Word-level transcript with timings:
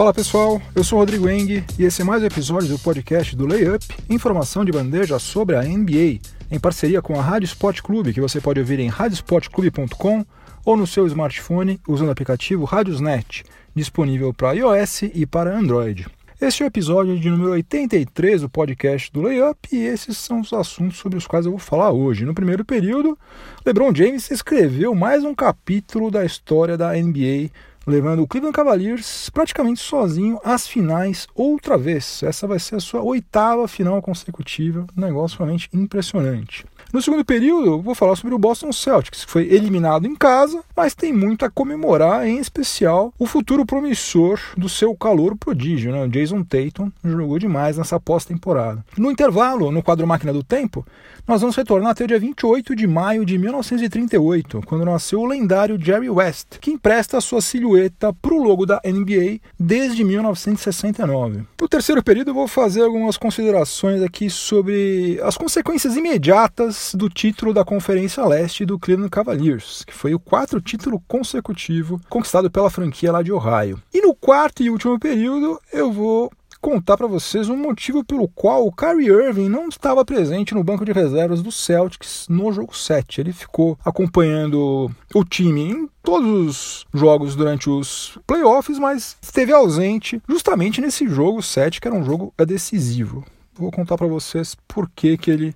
Fala 0.00 0.14
pessoal, 0.14 0.62
eu 0.74 0.82
sou 0.82 0.98
Rodrigo 0.98 1.28
Eng 1.28 1.62
e 1.78 1.84
esse 1.84 2.00
é 2.00 2.04
mais 2.06 2.22
um 2.22 2.26
episódio 2.26 2.70
do 2.70 2.78
podcast 2.78 3.36
do 3.36 3.46
Layup, 3.46 3.84
informação 4.08 4.64
de 4.64 4.72
bandeja 4.72 5.18
sobre 5.18 5.56
a 5.56 5.62
NBA, 5.62 6.20
em 6.50 6.58
parceria 6.58 7.02
com 7.02 7.20
a 7.20 7.22
Rádio 7.22 7.44
Sport 7.44 7.82
Clube, 7.82 8.14
que 8.14 8.20
você 8.20 8.40
pode 8.40 8.58
ouvir 8.58 8.80
em 8.80 8.88
radiosportclube.com 8.88 10.24
ou 10.64 10.74
no 10.74 10.86
seu 10.86 11.06
smartphone 11.06 11.78
usando 11.86 12.08
o 12.08 12.12
aplicativo 12.12 12.64
Radiosnet, 12.64 13.44
disponível 13.74 14.32
para 14.32 14.52
iOS 14.52 15.02
e 15.02 15.26
para 15.26 15.54
Android. 15.54 16.06
Este 16.40 16.62
é 16.62 16.64
o 16.64 16.68
episódio 16.68 17.20
de 17.20 17.28
número 17.28 17.50
83 17.50 18.40
do 18.40 18.48
podcast 18.48 19.12
do 19.12 19.20
Layup 19.20 19.68
e 19.70 19.84
esses 19.84 20.16
são 20.16 20.40
os 20.40 20.50
assuntos 20.54 20.96
sobre 20.96 21.18
os 21.18 21.26
quais 21.26 21.44
eu 21.44 21.52
vou 21.52 21.60
falar 21.60 21.90
hoje. 21.90 22.24
No 22.24 22.32
primeiro 22.32 22.64
período, 22.64 23.18
LeBron 23.66 23.94
James 23.94 24.30
escreveu 24.30 24.94
mais 24.94 25.24
um 25.24 25.34
capítulo 25.34 26.10
da 26.10 26.24
história 26.24 26.78
da 26.78 26.94
NBA 26.94 27.50
levando 27.86 28.22
o 28.22 28.26
Cleveland 28.26 28.54
Cavaliers 28.54 29.30
praticamente 29.30 29.80
sozinho 29.80 30.40
às 30.44 30.66
finais 30.66 31.26
outra 31.34 31.76
vez. 31.76 32.22
Essa 32.22 32.46
vai 32.46 32.58
ser 32.58 32.76
a 32.76 32.80
sua 32.80 33.02
oitava 33.02 33.66
final 33.66 34.00
consecutiva, 34.02 34.86
um 34.96 35.00
negócio 35.00 35.38
realmente 35.38 35.68
impressionante. 35.72 36.64
No 36.92 37.00
segundo 37.00 37.24
período, 37.24 37.80
vou 37.80 37.94
falar 37.94 38.16
sobre 38.16 38.34
o 38.34 38.38
Boston 38.38 38.72
Celtics, 38.72 39.24
que 39.24 39.30
foi 39.30 39.44
eliminado 39.44 40.08
em 40.08 40.16
casa, 40.16 40.60
mas 40.76 40.92
tem 40.92 41.12
muito 41.12 41.44
a 41.44 41.50
comemorar, 41.50 42.26
em 42.26 42.38
especial 42.38 43.14
o 43.16 43.26
futuro 43.26 43.64
promissor 43.64 44.40
do 44.56 44.68
seu 44.68 44.92
calor 44.96 45.36
prodígio, 45.36 45.92
né? 45.92 46.04
O 46.04 46.08
Jason 46.08 46.42
Tatum 46.42 46.90
jogou 47.04 47.38
demais 47.38 47.78
nessa 47.78 48.00
pós-temporada. 48.00 48.84
No 48.98 49.08
intervalo, 49.08 49.70
no 49.70 49.84
quadro 49.84 50.04
Máquina 50.04 50.32
do 50.32 50.42
Tempo, 50.42 50.84
nós 51.28 51.40
vamos 51.42 51.54
retornar 51.54 51.92
até 51.92 52.02
o 52.02 52.08
dia 52.08 52.18
28 52.18 52.74
de 52.74 52.88
maio 52.88 53.24
de 53.24 53.38
1938, 53.38 54.62
quando 54.66 54.84
nasceu 54.84 55.20
o 55.20 55.26
lendário 55.26 55.78
Jerry 55.80 56.10
West, 56.10 56.58
que 56.60 56.72
empresta 56.72 57.20
sua 57.20 57.40
silhueta 57.40 58.12
para 58.12 58.34
o 58.34 58.42
logo 58.42 58.66
da 58.66 58.80
NBA 58.84 59.38
desde 59.56 60.02
1969. 60.02 61.44
No 61.60 61.68
terceiro 61.68 62.02
período, 62.02 62.30
eu 62.30 62.34
vou 62.34 62.48
fazer 62.48 62.82
algumas 62.82 63.16
considerações 63.16 64.02
aqui 64.02 64.28
sobre 64.28 65.20
as 65.22 65.36
consequências 65.36 65.94
imediatas 65.94 66.79
do 66.94 67.08
título 67.08 67.52
da 67.52 67.64
Conferência 67.64 68.24
Leste 68.24 68.64
do 68.64 68.78
Cleveland 68.78 69.10
Cavaliers, 69.10 69.84
que 69.84 69.94
foi 69.94 70.14
o 70.14 70.20
quarto 70.20 70.60
título 70.60 71.00
consecutivo 71.06 72.00
conquistado 72.08 72.50
pela 72.50 72.70
franquia 72.70 73.12
lá 73.12 73.22
de 73.22 73.32
Ohio. 73.32 73.80
E 73.92 74.00
no 74.00 74.14
quarto 74.14 74.62
e 74.62 74.70
último 74.70 74.98
período, 74.98 75.60
eu 75.72 75.92
vou 75.92 76.30
contar 76.60 76.96
para 76.96 77.06
vocês 77.06 77.48
um 77.48 77.56
motivo 77.56 78.04
pelo 78.04 78.28
qual 78.28 78.66
o 78.66 78.72
Kyrie 78.72 79.08
Irving 79.08 79.48
não 79.48 79.68
estava 79.68 80.04
presente 80.04 80.54
no 80.54 80.62
banco 80.62 80.84
de 80.84 80.92
reservas 80.92 81.42
do 81.42 81.50
Celtics 81.50 82.26
no 82.28 82.52
jogo 82.52 82.76
7. 82.76 83.20
Ele 83.20 83.32
ficou 83.32 83.78
acompanhando 83.84 84.90
o 85.14 85.24
time 85.24 85.72
em 85.72 85.90
todos 86.02 86.28
os 86.28 86.86
jogos 86.92 87.34
durante 87.34 87.70
os 87.70 88.18
playoffs, 88.26 88.78
mas 88.78 89.16
esteve 89.22 89.52
ausente 89.52 90.20
justamente 90.28 90.80
nesse 90.80 91.08
jogo 91.08 91.42
7, 91.42 91.80
que 91.80 91.88
era 91.88 91.96
um 91.96 92.04
jogo 92.04 92.32
decisivo. 92.46 93.24
Vou 93.54 93.70
contar 93.70 93.96
para 93.96 94.06
vocês 94.06 94.56
por 94.68 94.88
que, 94.90 95.16
que 95.16 95.30
ele 95.30 95.54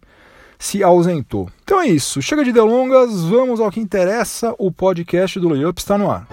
se 0.65 0.83
ausentou. 0.83 1.51
Então 1.62 1.79
é 1.79 1.87
isso, 1.87 2.23
chega 2.23 2.43
de 2.43 2.51
delongas, 2.51 3.23
vamos 3.25 3.61
ao 3.61 3.70
que 3.70 3.79
interessa, 3.79 4.55
o 4.58 4.73
podcast 4.73 5.39
do 5.39 5.51
Layup 5.51 5.79
está 5.79 5.98
no 5.98 6.11
ar. 6.11 6.27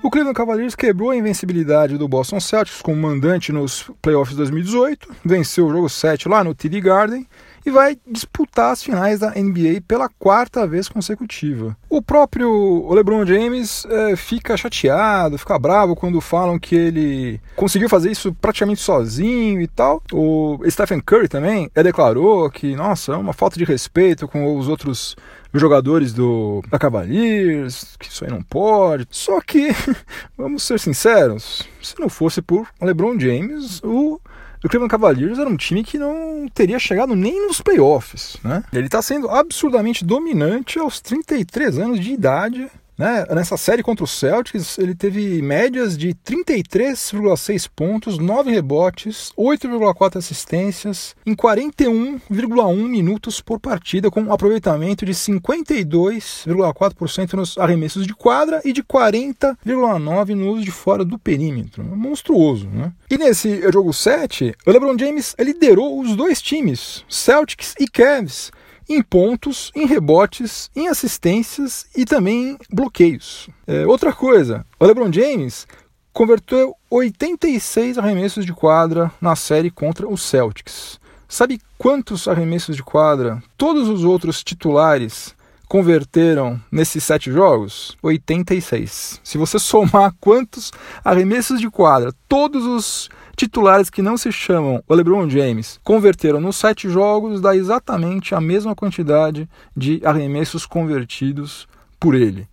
O 0.00 0.08
Cleveland 0.08 0.36
Cavaliers 0.36 0.76
quebrou 0.76 1.10
a 1.10 1.16
invencibilidade 1.16 1.98
do 1.98 2.06
Boston 2.06 2.38
Celtics 2.38 2.80
como 2.80 3.02
mandante 3.02 3.50
nos 3.50 3.90
playoffs 4.00 4.36
2018, 4.36 5.08
venceu 5.24 5.66
o 5.66 5.72
jogo 5.72 5.88
7 5.88 6.28
lá 6.28 6.44
no 6.44 6.54
TD 6.54 6.80
Garden 6.80 7.26
e 7.64 7.70
vai 7.70 7.96
disputar 8.06 8.72
as 8.72 8.82
finais 8.82 9.20
da 9.20 9.30
NBA 9.30 9.82
pela 9.86 10.08
quarta 10.08 10.66
vez 10.66 10.88
consecutiva. 10.88 11.76
O 11.88 12.02
próprio 12.02 12.92
LeBron 12.92 13.24
James 13.24 13.86
é, 13.86 14.16
fica 14.16 14.56
chateado, 14.56 15.38
fica 15.38 15.58
bravo 15.58 15.96
quando 15.96 16.20
falam 16.20 16.58
que 16.58 16.74
ele 16.74 17.40
conseguiu 17.56 17.88
fazer 17.88 18.10
isso 18.10 18.32
praticamente 18.34 18.80
sozinho 18.80 19.60
e 19.60 19.66
tal. 19.66 20.02
O 20.12 20.58
Stephen 20.68 21.00
Curry 21.00 21.28
também 21.28 21.70
é, 21.74 21.82
declarou 21.82 22.50
que, 22.50 22.76
nossa, 22.76 23.12
é 23.12 23.16
uma 23.16 23.32
falta 23.32 23.58
de 23.58 23.64
respeito 23.64 24.28
com 24.28 24.56
os 24.56 24.68
outros 24.68 25.16
jogadores 25.52 26.12
do 26.12 26.62
da 26.68 26.78
Cavaliers, 26.78 27.96
que 27.98 28.08
isso 28.08 28.24
aí 28.24 28.30
não 28.30 28.42
pode. 28.42 29.06
Só 29.10 29.40
que, 29.40 29.68
vamos 30.36 30.62
ser 30.62 30.78
sinceros, 30.80 31.62
se 31.80 31.98
não 31.98 32.08
fosse 32.08 32.42
por 32.42 32.68
LeBron 32.80 33.18
James, 33.18 33.80
o 33.84 34.20
o 34.64 34.68
Cleveland 34.68 34.90
Cavaliers 34.90 35.38
era 35.38 35.48
um 35.48 35.56
time 35.56 35.84
que 35.84 35.98
não 35.98 36.48
teria 36.52 36.78
chegado 36.78 37.14
nem 37.14 37.46
nos 37.46 37.60
playoffs, 37.60 38.38
né? 38.42 38.64
Ele 38.72 38.86
está 38.86 39.02
sendo 39.02 39.28
absurdamente 39.28 40.04
dominante 40.04 40.78
aos 40.78 41.00
33 41.00 41.78
anos 41.78 42.00
de 42.00 42.12
idade 42.12 42.70
né? 42.96 43.26
Nessa 43.30 43.56
série 43.56 43.82
contra 43.82 44.04
o 44.04 44.08
Celtics, 44.08 44.78
ele 44.78 44.94
teve 44.94 45.42
médias 45.42 45.98
de 45.98 46.14
33,6 46.14 47.68
pontos, 47.74 48.18
9 48.18 48.50
rebotes, 48.50 49.32
8,4 49.36 50.16
assistências 50.16 51.16
em 51.26 51.34
41,1 51.34 52.88
minutos 52.88 53.40
por 53.40 53.58
partida, 53.58 54.08
com 54.10 54.20
um 54.22 54.32
aproveitamento 54.32 55.04
de 55.04 55.12
52,4% 55.12 57.32
nos 57.34 57.58
arremessos 57.58 58.06
de 58.06 58.14
quadra 58.14 58.62
e 58.64 58.72
de 58.72 58.82
40,9% 58.82 60.34
nos 60.34 60.64
de 60.64 60.70
fora 60.70 61.04
do 61.04 61.18
perímetro. 61.18 61.84
Monstruoso, 61.84 62.68
né? 62.68 62.90
E 63.10 63.18
nesse 63.18 63.60
jogo 63.72 63.92
7, 63.92 64.54
o 64.66 64.70
LeBron 64.70 64.96
James 64.98 65.34
liderou 65.38 66.00
os 66.00 66.16
dois 66.16 66.40
times, 66.40 67.04
Celtics 67.08 67.74
e 67.78 67.86
Cavs, 67.86 68.50
em 68.88 69.02
pontos, 69.02 69.70
em 69.74 69.86
rebotes, 69.86 70.70
em 70.74 70.88
assistências 70.88 71.86
e 71.96 72.04
também 72.04 72.50
em 72.50 72.58
bloqueios. 72.70 73.48
É, 73.66 73.86
outra 73.86 74.12
coisa, 74.12 74.64
o 74.78 74.84
LeBron 74.84 75.12
James 75.12 75.66
converteu 76.12 76.76
86 76.88 77.98
arremessos 77.98 78.46
de 78.46 78.52
quadra 78.52 79.12
na 79.20 79.34
série 79.34 79.70
contra 79.70 80.08
os 80.08 80.22
Celtics. 80.22 81.00
Sabe 81.28 81.60
quantos 81.76 82.28
arremessos 82.28 82.76
de 82.76 82.82
quadra 82.82 83.42
todos 83.58 83.88
os 83.88 84.04
outros 84.04 84.44
titulares 84.44 85.34
converteram 85.66 86.60
nesses 86.70 87.02
sete 87.02 87.32
jogos? 87.32 87.96
86. 88.00 89.20
Se 89.24 89.36
você 89.36 89.58
somar 89.58 90.14
quantos 90.20 90.70
arremessos 91.04 91.60
de 91.60 91.68
quadra 91.68 92.14
todos 92.28 92.64
os 92.64 93.10
titulares 93.34 93.90
que 93.90 94.02
não 94.02 94.16
se 94.16 94.30
chamam 94.30 94.82
o 94.86 94.94
LeBron 94.94 95.28
James 95.28 95.78
converteram 95.82 96.40
nos 96.40 96.56
sete 96.56 96.88
jogos, 96.88 97.40
dá 97.40 97.56
exatamente 97.56 98.34
a 98.34 98.40
mesma 98.40 98.74
quantidade 98.74 99.48
de 99.76 100.00
arremessos 100.04 100.66
convertidos 100.66 101.66
por 101.98 102.14
ele. 102.14 102.46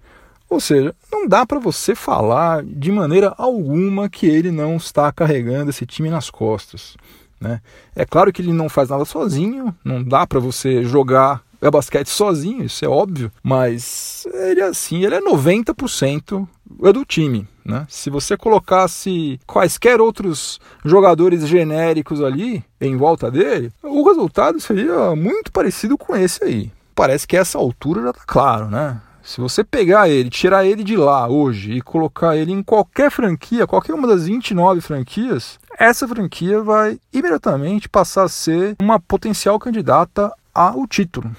Ou 0.49 0.59
seja, 0.59 0.93
não 1.11 1.27
dá 1.27 1.45
para 1.45 1.59
você 1.59 1.95
falar 1.95 2.63
de 2.63 2.91
maneira 2.91 3.33
alguma 3.37 4.09
que 4.09 4.25
ele 4.25 4.51
não 4.51 4.75
está 4.75 5.11
carregando 5.11 5.69
esse 5.69 5.85
time 5.85 6.09
nas 6.09 6.29
costas. 6.29 6.97
Né? 7.39 7.61
É 7.95 8.05
claro 8.05 8.33
que 8.33 8.41
ele 8.41 8.51
não 8.51 8.67
faz 8.67 8.89
nada 8.89 9.05
sozinho, 9.05 9.73
não 9.83 10.03
dá 10.03 10.27
para 10.27 10.39
você 10.39 10.83
jogar 10.83 11.41
é 11.61 11.69
basquete 11.69 12.07
sozinho, 12.07 12.63
isso 12.63 12.83
é 12.83 12.87
óbvio, 12.87 13.31
mas 13.43 14.25
ele 14.33 14.61
assim, 14.61 15.05
ele 15.05 15.15
é 15.15 15.21
90% 15.21 16.47
é 16.83 16.93
do 16.93 17.05
time. 17.05 17.47
Né? 17.63 17.85
Se 17.87 18.09
você 18.09 18.35
colocasse 18.35 19.39
quaisquer 19.45 20.01
outros 20.01 20.59
jogadores 20.83 21.47
genéricos 21.47 22.21
ali 22.21 22.63
em 22.79 22.97
volta 22.97 23.29
dele, 23.29 23.71
o 23.83 24.03
resultado 24.03 24.59
seria 24.59 25.15
muito 25.15 25.51
parecido 25.51 25.97
com 25.97 26.15
esse 26.15 26.43
aí. 26.43 26.71
Parece 26.95 27.27
que 27.27 27.37
essa 27.37 27.57
altura 27.57 28.01
já 28.01 28.09
está 28.09 28.23
claro, 28.25 28.67
né? 28.67 28.99
Se 29.23 29.39
você 29.39 29.63
pegar 29.63 30.09
ele, 30.09 30.31
tirar 30.31 30.65
ele 30.65 30.83
de 30.83 30.97
lá 30.97 31.27
hoje 31.27 31.73
e 31.73 31.81
colocar 31.81 32.35
ele 32.35 32.51
em 32.51 32.63
qualquer 32.63 33.11
franquia, 33.11 33.67
qualquer 33.67 33.93
uma 33.93 34.07
das 34.07 34.25
29 34.25 34.81
franquias, 34.81 35.59
essa 35.77 36.07
franquia 36.07 36.61
vai 36.61 36.99
imediatamente 37.13 37.87
passar 37.87 38.23
a 38.23 38.29
ser 38.29 38.75
uma 38.81 38.99
potencial 38.99 39.59
candidata 39.59 40.33
ao 40.53 40.87
título. 40.87 41.31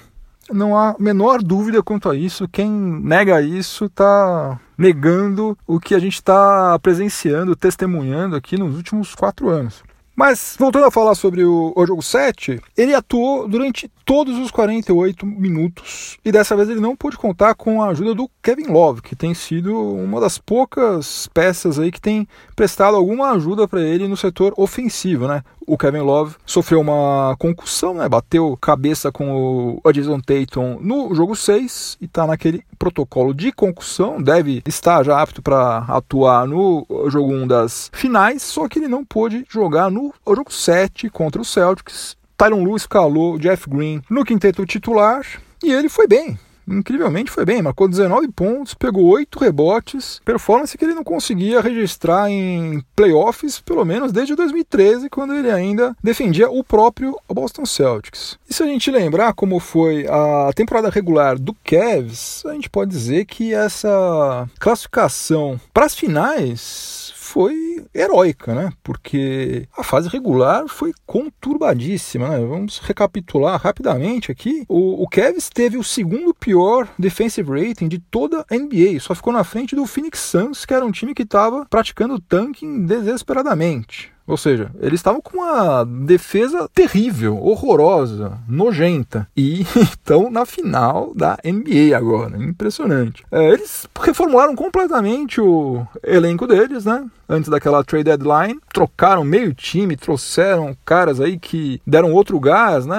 Não 0.51 0.77
há 0.77 0.95
menor 0.99 1.41
dúvida 1.41 1.81
quanto 1.81 2.09
a 2.09 2.15
isso. 2.15 2.47
Quem 2.47 2.69
nega 2.69 3.41
isso 3.41 3.85
está 3.85 4.59
negando 4.77 5.57
o 5.65 5.79
que 5.79 5.95
a 5.95 5.99
gente 5.99 6.15
está 6.15 6.77
presenciando, 6.79 7.55
testemunhando 7.55 8.35
aqui 8.35 8.57
nos 8.57 8.75
últimos 8.75 9.15
quatro 9.15 9.49
anos. 9.49 9.83
Mas, 10.15 10.55
voltando 10.59 10.85
a 10.85 10.91
falar 10.91 11.15
sobre 11.15 11.43
o, 11.43 11.73
o, 11.75 11.87
jogo 11.87 12.03
7, 12.03 12.61
ele 12.77 12.93
atuou 12.93 13.47
durante 13.47 13.91
todos 14.05 14.37
os 14.37 14.51
48 14.51 15.25
minutos 15.25 16.19
e 16.23 16.31
dessa 16.31 16.55
vez 16.55 16.69
ele 16.69 16.79
não 16.79 16.95
pôde 16.95 17.17
contar 17.17 17.55
com 17.55 17.81
a 17.81 17.87
ajuda 17.87 18.13
do 18.13 18.29
Kevin 18.41 18.67
Love, 18.67 19.01
que 19.01 19.15
tem 19.15 19.33
sido 19.33 19.75
uma 19.75 20.21
das 20.21 20.37
poucas 20.37 21.27
peças 21.33 21.79
aí 21.79 21.91
que 21.91 21.99
tem 21.99 22.27
prestado 22.55 22.95
alguma 22.95 23.31
ajuda 23.31 23.67
para 23.67 23.81
ele 23.81 24.07
no 24.07 24.15
setor 24.15 24.53
ofensivo, 24.55 25.27
né? 25.27 25.41
O 25.65 25.77
Kevin 25.77 25.99
Love 25.99 26.35
sofreu 26.45 26.81
uma 26.81 27.35
concussão, 27.39 27.93
né? 27.93 28.07
Bateu 28.09 28.57
cabeça 28.61 29.11
com 29.11 29.79
o 29.83 29.91
Jason 29.91 30.19
Tatum 30.19 30.77
no 30.81 31.13
jogo 31.15 31.35
6 31.35 31.97
e 32.01 32.05
está 32.05 32.27
naquele 32.27 32.63
protocolo 32.77 33.33
de 33.33 33.51
concussão, 33.51 34.21
deve 34.21 34.61
estar 34.67 35.03
já 35.03 35.21
apto 35.21 35.41
para 35.41 35.79
atuar 35.87 36.47
no 36.47 36.85
jogo 37.07 37.33
1 37.33 37.47
das 37.47 37.89
finais, 37.93 38.41
só 38.41 38.67
que 38.67 38.79
ele 38.79 38.87
não 38.87 39.05
pôde 39.05 39.45
jogar 39.49 39.89
no 39.89 40.13
jogo 40.27 40.51
7 40.51 41.09
contra 41.09 41.41
o 41.41 41.45
Celtics. 41.45 42.17
Tyron 42.37 42.63
Lewis 42.63 42.85
calou 42.85 43.37
Jeff 43.37 43.69
Green 43.69 44.01
no 44.09 44.25
quinteto 44.25 44.65
titular 44.65 45.25
e 45.63 45.71
ele 45.71 45.87
foi 45.87 46.07
bem. 46.07 46.37
Incrivelmente 46.67 47.31
foi 47.31 47.45
bem, 47.45 47.61
marcou 47.61 47.87
19 47.87 48.27
pontos, 48.29 48.73
pegou 48.73 49.05
8 49.05 49.39
rebotes, 49.39 50.21
performance 50.23 50.77
que 50.77 50.83
ele 50.83 50.93
não 50.93 51.03
conseguia 51.03 51.61
registrar 51.61 52.29
em 52.29 52.83
playoffs, 52.95 53.59
pelo 53.59 53.85
menos 53.85 54.11
desde 54.11 54.35
2013, 54.35 55.09
quando 55.09 55.35
ele 55.35 55.51
ainda 55.51 55.95
defendia 56.03 56.49
o 56.49 56.63
próprio 56.63 57.17
Boston 57.27 57.65
Celtics. 57.65 58.37
E 58.49 58.53
se 58.53 58.63
a 58.63 58.65
gente 58.65 58.91
lembrar 58.91 59.33
como 59.33 59.59
foi 59.59 60.05
a 60.07 60.51
temporada 60.53 60.89
regular 60.89 61.37
do 61.37 61.55
Cavs, 61.63 62.43
a 62.45 62.53
gente 62.53 62.69
pode 62.69 62.91
dizer 62.91 63.25
que 63.25 63.53
essa 63.53 64.47
classificação 64.59 65.59
para 65.73 65.85
as 65.85 65.95
finais 65.95 67.13
foi 67.15 67.72
heróica, 67.93 68.53
né? 68.55 68.71
Porque 68.83 69.67
a 69.77 69.83
fase 69.83 70.09
regular 70.09 70.67
foi 70.67 70.93
conturbadíssima, 71.05 72.29
né? 72.29 72.39
Vamos 72.39 72.79
recapitular 72.79 73.59
rapidamente 73.61 74.31
aqui. 74.31 74.65
O, 74.67 75.03
o 75.03 75.07
Cavs 75.07 75.49
teve 75.49 75.77
o 75.77 75.83
segundo 75.83 76.33
pior 76.33 76.87
defensive 76.97 77.49
rating 77.49 77.87
de 77.87 77.99
toda 77.99 78.45
a 78.49 78.55
NBA, 78.55 78.99
só 78.99 79.13
ficou 79.13 79.33
na 79.33 79.43
frente 79.43 79.75
do 79.75 79.85
Phoenix 79.85 80.19
Suns, 80.19 80.65
que 80.65 80.73
era 80.73 80.85
um 80.85 80.91
time 80.91 81.13
que 81.13 81.23
estava 81.23 81.65
praticando 81.69 82.19
tanking 82.19 82.85
desesperadamente. 82.85 84.11
Ou 84.25 84.37
seja, 84.37 84.71
eles 84.79 84.99
estavam 84.99 85.21
com 85.21 85.37
uma 85.37 85.83
defesa 85.83 86.69
terrível, 86.73 87.37
horrorosa, 87.37 88.37
nojenta. 88.47 89.27
E 89.35 89.61
estão 89.75 90.29
na 90.31 90.45
final 90.45 91.11
da 91.13 91.37
NBA 91.43 91.95
agora. 91.95 92.37
Impressionante. 92.37 93.23
É, 93.31 93.49
eles 93.49 93.87
reformularam 93.99 94.55
completamente 94.55 95.41
o 95.41 95.85
elenco 96.03 96.47
deles, 96.47 96.85
né? 96.85 97.05
Antes 97.27 97.49
daquela 97.49 97.83
trade 97.83 98.05
deadline. 98.05 98.59
Trocaram 98.73 99.23
meio 99.23 99.53
time, 99.53 99.97
trouxeram 99.97 100.75
caras 100.85 101.19
aí 101.19 101.37
que 101.37 101.81
deram 101.85 102.13
outro 102.13 102.39
gás, 102.39 102.85
né? 102.85 102.97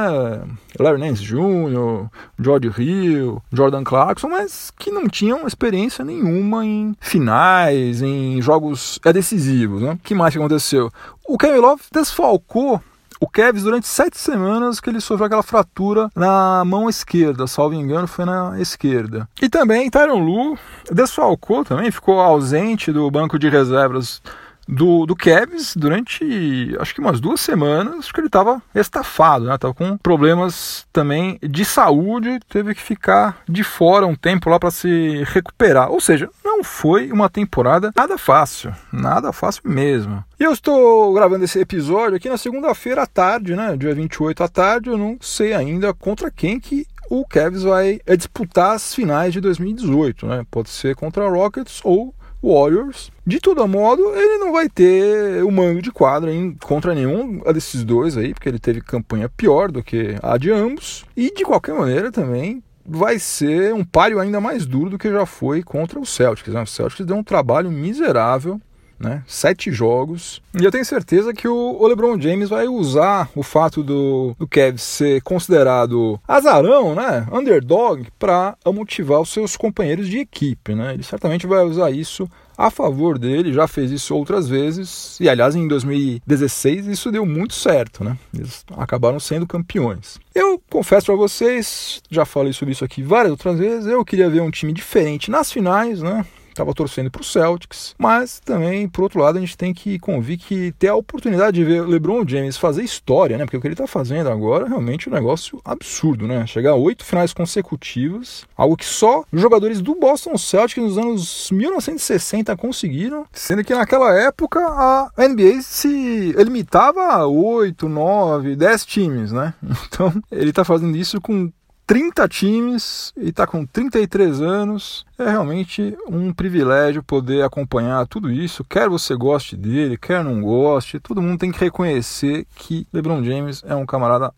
Larry 0.78 0.98
Nance 0.98 1.22
Jr., 1.22 2.08
George 2.38 2.70
Hill, 2.78 3.42
Jordan 3.52 3.84
Clarkson, 3.84 4.28
mas 4.28 4.72
que 4.78 4.90
não 4.90 5.08
tinham 5.08 5.46
experiência 5.46 6.04
nenhuma 6.04 6.64
em 6.64 6.94
finais, 7.00 8.02
em 8.02 8.40
jogos 8.42 8.98
decisivos, 9.12 9.82
né? 9.82 9.92
O 9.92 9.98
que 9.98 10.14
mais 10.14 10.32
que 10.32 10.38
aconteceu? 10.38 10.90
O 11.26 11.38
Kevin 11.38 11.58
Love 11.58 11.82
desfalcou 11.90 12.80
o 13.18 13.26
Kevs 13.26 13.62
durante 13.62 13.86
sete 13.86 14.18
semanas 14.18 14.78
que 14.78 14.90
ele 14.90 15.00
sofreu 15.00 15.26
aquela 15.26 15.42
fratura 15.42 16.10
na 16.14 16.62
mão 16.66 16.90
esquerda, 16.90 17.46
salvo 17.46 17.74
engano, 17.74 18.06
foi 18.06 18.26
na 18.26 18.60
esquerda. 18.60 19.26
E 19.40 19.48
também 19.48 19.88
Tyron 19.88 20.18
Lu 20.18 20.58
desfalcou 20.92 21.64
também, 21.64 21.90
ficou 21.90 22.20
ausente 22.20 22.92
do 22.92 23.10
banco 23.10 23.38
de 23.38 23.48
reservas 23.48 24.20
do, 24.68 25.06
do 25.06 25.14
Cavs 25.14 25.74
durante 25.76 26.76
acho 26.78 26.94
que 26.94 27.00
umas 27.00 27.20
duas 27.20 27.40
semanas, 27.40 27.96
acho 27.98 28.12
que 28.12 28.20
ele 28.20 28.28
estava 28.28 28.62
estafado, 28.74 29.46
né? 29.46 29.58
Tava 29.58 29.74
com 29.74 29.96
problemas 29.96 30.86
também 30.92 31.38
de 31.42 31.64
saúde, 31.64 32.40
teve 32.48 32.74
que 32.74 32.82
ficar 32.82 33.42
de 33.48 33.62
fora 33.62 34.06
um 34.06 34.14
tempo 34.14 34.48
lá 34.48 34.58
para 34.58 34.70
se 34.70 35.22
recuperar. 35.26 35.90
Ou 35.90 36.00
seja, 36.00 36.28
não 36.44 36.62
foi 36.64 37.10
uma 37.12 37.28
temporada 37.28 37.90
nada 37.96 38.16
fácil, 38.18 38.72
nada 38.92 39.32
fácil 39.32 39.62
mesmo. 39.64 40.24
E 40.38 40.42
eu 40.42 40.52
estou 40.52 41.12
gravando 41.14 41.44
esse 41.44 41.58
episódio 41.58 42.16
aqui 42.16 42.28
na 42.28 42.36
segunda-feira 42.36 43.02
à 43.02 43.06
tarde, 43.06 43.54
né? 43.54 43.76
Dia 43.76 43.94
28 43.94 44.42
à 44.42 44.48
tarde, 44.48 44.90
eu 44.90 44.98
não 44.98 45.16
sei 45.20 45.52
ainda 45.52 45.92
contra 45.94 46.30
quem 46.30 46.58
que 46.58 46.86
o 47.10 47.24
Cavs 47.26 47.62
vai 47.62 48.00
disputar 48.16 48.74
as 48.74 48.94
finais 48.94 49.32
de 49.32 49.40
2018, 49.40 50.26
né? 50.26 50.46
Pode 50.50 50.70
ser 50.70 50.96
contra 50.96 51.28
Rockets 51.28 51.80
ou 51.84 52.14
Warriors. 52.44 53.10
De 53.26 53.40
todo 53.40 53.66
modo, 53.66 54.02
ele 54.14 54.38
não 54.38 54.52
vai 54.52 54.68
ter 54.68 55.42
o 55.44 55.50
mando 55.50 55.80
de 55.80 55.90
quadra 55.90 56.32
em, 56.32 56.52
contra 56.54 56.94
nenhum 56.94 57.40
desses 57.52 57.84
dois 57.84 58.16
aí, 58.16 58.34
porque 58.34 58.48
ele 58.48 58.58
teve 58.58 58.80
campanha 58.80 59.28
pior 59.28 59.70
do 59.70 59.82
que 59.82 60.16
a 60.22 60.36
de 60.36 60.50
ambos. 60.50 61.04
E 61.16 61.32
de 61.34 61.44
qualquer 61.44 61.74
maneira 61.74 62.12
também 62.12 62.62
vai 62.86 63.18
ser 63.18 63.72
um 63.72 63.82
páreo 63.82 64.20
ainda 64.20 64.40
mais 64.40 64.66
duro 64.66 64.90
do 64.90 64.98
que 64.98 65.10
já 65.10 65.24
foi 65.24 65.62
contra 65.62 65.98
o 65.98 66.04
Celtics. 66.04 66.52
Né? 66.52 66.62
O 66.62 66.66
Celtics 66.66 67.06
deu 67.06 67.16
um 67.16 67.24
trabalho 67.24 67.70
miserável 67.70 68.60
né? 68.98 69.22
Sete 69.26 69.70
jogos. 69.70 70.42
E 70.58 70.64
eu 70.64 70.70
tenho 70.70 70.84
certeza 70.84 71.32
que 71.32 71.48
o 71.48 71.86
LeBron 71.86 72.20
James 72.20 72.48
vai 72.48 72.66
usar 72.66 73.28
o 73.34 73.42
fato 73.42 73.82
do, 73.82 74.34
do 74.38 74.46
Kevin 74.46 74.78
ser 74.78 75.22
considerado 75.22 76.20
azarão, 76.26 76.94
né? 76.94 77.26
Underdog, 77.32 78.08
para 78.18 78.56
motivar 78.66 79.20
os 79.20 79.30
seus 79.30 79.56
companheiros 79.56 80.08
de 80.08 80.18
equipe, 80.18 80.74
né? 80.74 80.94
Ele 80.94 81.02
certamente 81.02 81.46
vai 81.46 81.64
usar 81.64 81.90
isso 81.90 82.28
a 82.56 82.70
favor 82.70 83.18
dele, 83.18 83.52
já 83.52 83.66
fez 83.66 83.90
isso 83.90 84.14
outras 84.14 84.48
vezes, 84.48 85.18
e 85.20 85.28
aliás 85.28 85.56
em 85.56 85.66
2016 85.66 86.86
isso 86.86 87.10
deu 87.10 87.26
muito 87.26 87.54
certo, 87.54 88.04
né? 88.04 88.16
Eles 88.32 88.64
acabaram 88.76 89.18
sendo 89.18 89.46
campeões. 89.46 90.18
Eu 90.34 90.60
confesso 90.70 91.06
para 91.06 91.16
vocês, 91.16 92.00
já 92.10 92.24
falei 92.24 92.52
sobre 92.52 92.72
isso 92.72 92.84
aqui 92.84 93.02
várias 93.02 93.32
outras 93.32 93.58
vezes, 93.58 93.86
eu 93.86 94.04
queria 94.04 94.30
ver 94.30 94.40
um 94.40 94.50
time 94.50 94.72
diferente 94.72 95.30
nas 95.30 95.52
finais, 95.52 96.00
né? 96.00 96.24
Estava 96.54 96.72
torcendo 96.74 97.10
para 97.10 97.20
o 97.20 97.24
Celtics, 97.24 97.94
mas 97.98 98.40
também, 98.40 98.88
por 98.88 99.02
outro 99.02 99.20
lado, 99.20 99.38
a 99.38 99.40
gente 99.40 99.56
tem 99.56 99.74
que 99.74 99.98
convir 99.98 100.38
que 100.38 100.72
ter 100.78 100.88
a 100.88 100.94
oportunidade 100.94 101.56
de 101.56 101.64
ver 101.64 101.86
LeBron 101.86 102.24
James 102.26 102.56
fazer 102.56 102.82
história, 102.82 103.36
né? 103.36 103.44
Porque 103.44 103.56
o 103.56 103.60
que 103.60 103.66
ele 103.66 103.74
está 103.74 103.86
fazendo 103.86 104.28
agora 104.28 104.66
é 104.66 104.68
realmente 104.68 105.08
um 105.08 105.12
negócio 105.12 105.60
absurdo, 105.64 106.26
né? 106.26 106.46
Chegar 106.46 106.70
a 106.72 106.76
oito 106.76 107.04
finais 107.04 107.32
consecutivas, 107.32 108.44
algo 108.56 108.76
que 108.76 108.86
só 108.86 109.24
jogadores 109.32 109.80
do 109.80 109.94
Boston 109.94 110.36
Celtics 110.38 110.82
nos 110.82 110.98
anos 110.98 111.50
1960 111.50 112.56
conseguiram, 112.56 113.26
sendo 113.32 113.64
que 113.64 113.74
naquela 113.74 114.12
época 114.14 114.60
a 114.60 115.10
NBA 115.18 115.62
se 115.62 116.32
limitava 116.32 117.00
a 117.02 117.26
oito, 117.26 117.88
nove, 117.88 118.56
dez 118.56 118.84
times, 118.84 119.32
né? 119.32 119.54
Então 119.94 120.12
ele 120.30 120.50
está 120.50 120.64
fazendo 120.64 120.96
isso 120.96 121.20
com 121.20 121.52
30 121.86 122.28
times 122.28 123.12
e 123.16 123.28
está 123.28 123.46
com 123.46 123.64
33 123.64 124.40
anos. 124.40 125.04
É 125.18 125.28
realmente 125.28 125.96
um 126.08 126.32
privilégio 126.32 127.02
poder 127.02 127.44
acompanhar 127.44 128.06
tudo 128.06 128.30
isso. 128.30 128.64
Quer 128.64 128.88
você 128.88 129.14
goste 129.14 129.56
dele, 129.56 129.96
quer 129.96 130.24
não 130.24 130.40
goste, 130.40 130.98
todo 130.98 131.22
mundo 131.22 131.38
tem 131.38 131.52
que 131.52 131.60
reconhecer 131.60 132.46
que 132.54 132.86
LeBron 132.92 133.22
James 133.22 133.62
é 133.66 133.74
um 133.74 133.86
camarada 133.86 134.32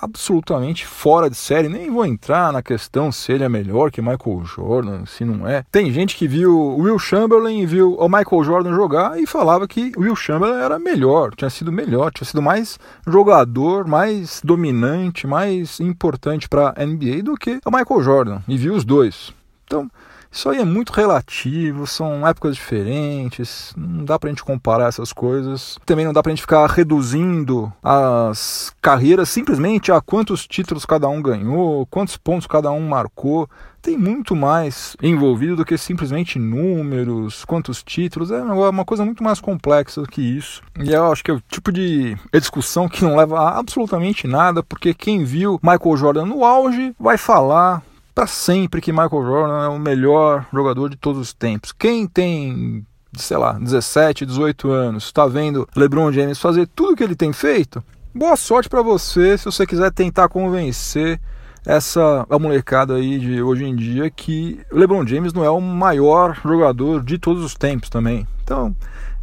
absolutamente 0.00 0.86
fora 0.86 1.28
de 1.28 1.36
série. 1.36 1.68
Nem 1.68 1.90
vou 1.90 2.04
entrar 2.04 2.52
na 2.52 2.62
questão 2.62 3.10
se 3.10 3.32
ele 3.32 3.44
é 3.44 3.48
melhor 3.48 3.90
que 3.90 4.00
Michael 4.00 4.44
Jordan, 4.44 5.04
se 5.06 5.24
não 5.24 5.46
é. 5.46 5.64
Tem 5.70 5.92
gente 5.92 6.16
que 6.16 6.28
viu 6.28 6.76
Will 6.76 6.98
Chamberlain 6.98 7.60
e 7.60 7.66
viu 7.66 7.94
o 7.94 8.08
Michael 8.08 8.44
Jordan 8.44 8.74
jogar 8.74 9.20
e 9.20 9.26
falava 9.26 9.66
que 9.66 9.92
Will 9.96 10.16
Chamberlain 10.16 10.62
era 10.62 10.78
melhor, 10.78 11.34
tinha 11.34 11.50
sido 11.50 11.72
melhor, 11.72 12.12
tinha 12.12 12.26
sido 12.26 12.42
mais 12.42 12.78
jogador, 13.06 13.86
mais 13.86 14.40
dominante, 14.44 15.26
mais 15.26 15.80
importante 15.80 16.48
para 16.48 16.74
a 16.76 16.86
NBA 16.86 17.22
do 17.22 17.34
que 17.34 17.60
o 17.64 17.70
Michael 17.70 18.02
Jordan. 18.02 18.40
E 18.46 18.56
viu 18.56 18.74
os 18.74 18.84
dois. 18.84 19.32
Então, 19.64 19.90
isso 20.30 20.48
aí 20.48 20.58
é 20.58 20.64
muito 20.64 20.92
relativo, 20.92 21.86
são 21.86 22.26
épocas 22.26 22.54
diferentes, 22.54 23.72
não 23.76 24.04
dá 24.04 24.18
pra 24.18 24.28
gente 24.28 24.44
comparar 24.44 24.88
essas 24.88 25.12
coisas. 25.12 25.78
Também 25.84 26.04
não 26.04 26.12
dá 26.12 26.22
pra 26.22 26.30
gente 26.30 26.42
ficar 26.42 26.66
reduzindo 26.66 27.72
as 27.82 28.72
carreiras 28.80 29.28
simplesmente 29.28 29.90
a 29.90 30.00
quantos 30.00 30.46
títulos 30.46 30.84
cada 30.84 31.08
um 31.08 31.22
ganhou, 31.22 31.86
quantos 31.86 32.16
pontos 32.16 32.46
cada 32.46 32.70
um 32.70 32.86
marcou 32.88 33.48
tem 33.80 33.96
muito 33.96 34.34
mais 34.34 34.96
envolvido 35.02 35.56
do 35.56 35.64
que 35.64 35.78
simplesmente 35.78 36.38
números, 36.38 37.44
quantos 37.44 37.82
títulos, 37.82 38.30
é 38.30 38.42
uma 38.42 38.84
coisa 38.84 39.04
muito 39.04 39.22
mais 39.22 39.40
complexa 39.40 40.02
do 40.02 40.08
que 40.08 40.20
isso. 40.20 40.62
E 40.78 40.92
eu 40.92 41.10
acho 41.10 41.24
que 41.24 41.30
é 41.30 41.34
o 41.34 41.40
tipo 41.40 41.72
de 41.72 42.16
discussão 42.32 42.88
que 42.88 43.04
não 43.04 43.16
leva 43.16 43.38
a 43.38 43.58
absolutamente 43.58 44.26
nada, 44.26 44.62
porque 44.62 44.92
quem 44.92 45.24
viu 45.24 45.60
Michael 45.62 45.96
Jordan 45.96 46.26
no 46.26 46.44
auge 46.44 46.94
vai 46.98 47.16
falar 47.16 47.82
para 48.18 48.26
sempre 48.26 48.80
que 48.80 48.90
Michael 48.90 49.10
Jordan 49.10 49.64
é 49.64 49.68
o 49.68 49.78
melhor 49.78 50.44
jogador 50.52 50.90
de 50.90 50.96
todos 50.96 51.20
os 51.20 51.32
tempos. 51.32 51.70
Quem 51.70 52.04
tem, 52.04 52.84
sei 53.16 53.36
lá, 53.36 53.52
17, 53.52 54.26
18 54.26 54.72
anos, 54.72 55.04
está 55.04 55.24
vendo 55.28 55.68
LeBron 55.76 56.10
James 56.10 56.40
fazer 56.40 56.66
tudo 56.66 56.96
que 56.96 57.04
ele 57.04 57.14
tem 57.14 57.32
feito, 57.32 57.80
boa 58.12 58.34
sorte 58.34 58.68
para 58.68 58.82
você 58.82 59.38
se 59.38 59.44
você 59.44 59.64
quiser 59.64 59.92
tentar 59.92 60.28
convencer 60.28 61.20
essa 61.64 62.26
a 62.28 62.38
molecada 62.40 62.96
aí 62.96 63.20
de 63.20 63.40
hoje 63.40 63.64
em 63.64 63.76
dia 63.76 64.10
que 64.10 64.66
LeBron 64.72 65.06
James 65.06 65.32
não 65.32 65.44
é 65.44 65.50
o 65.50 65.60
maior 65.60 66.40
jogador 66.42 67.04
de 67.04 67.18
todos 67.18 67.44
os 67.44 67.54
tempos 67.54 67.88
também. 67.88 68.26
Então, 68.42 68.74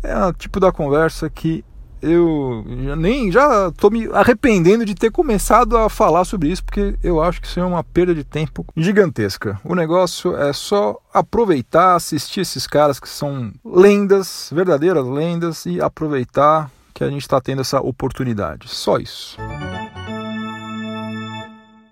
é 0.01 0.17
o 0.25 0.31
tipo 0.31 0.57
da 0.57 0.71
conversa 0.71 1.29
que 1.29 1.65
eu 2.05 2.63
já 2.83 2.95
nem 2.95 3.31
já 3.31 3.69
estou 3.69 3.89
me 3.89 4.07
arrependendo 4.13 4.85
de 4.85 4.93
ter 4.93 5.11
começado 5.11 5.75
a 5.75 5.89
falar 5.89 6.23
sobre 6.23 6.49
isso, 6.49 6.63
porque 6.63 6.95
eu 7.03 7.21
acho 7.21 7.41
que 7.41 7.47
isso 7.47 7.59
é 7.59 7.65
uma 7.65 7.83
perda 7.83 8.13
de 8.13 8.23
tempo 8.23 8.65
gigantesca. 8.77 9.59
O 9.63 9.73
negócio 9.73 10.37
é 10.37 10.53
só 10.53 10.97
aproveitar, 11.13 11.95
assistir 11.95 12.41
esses 12.41 12.67
caras 12.67 12.99
que 12.99 13.09
são 13.09 13.51
lendas, 13.63 14.49
verdadeiras 14.53 15.05
lendas, 15.05 15.65
e 15.65 15.81
aproveitar 15.81 16.69
que 16.93 17.03
a 17.03 17.09
gente 17.09 17.21
está 17.21 17.41
tendo 17.41 17.61
essa 17.61 17.81
oportunidade. 17.81 18.69
Só 18.69 18.97
isso. 18.97 19.37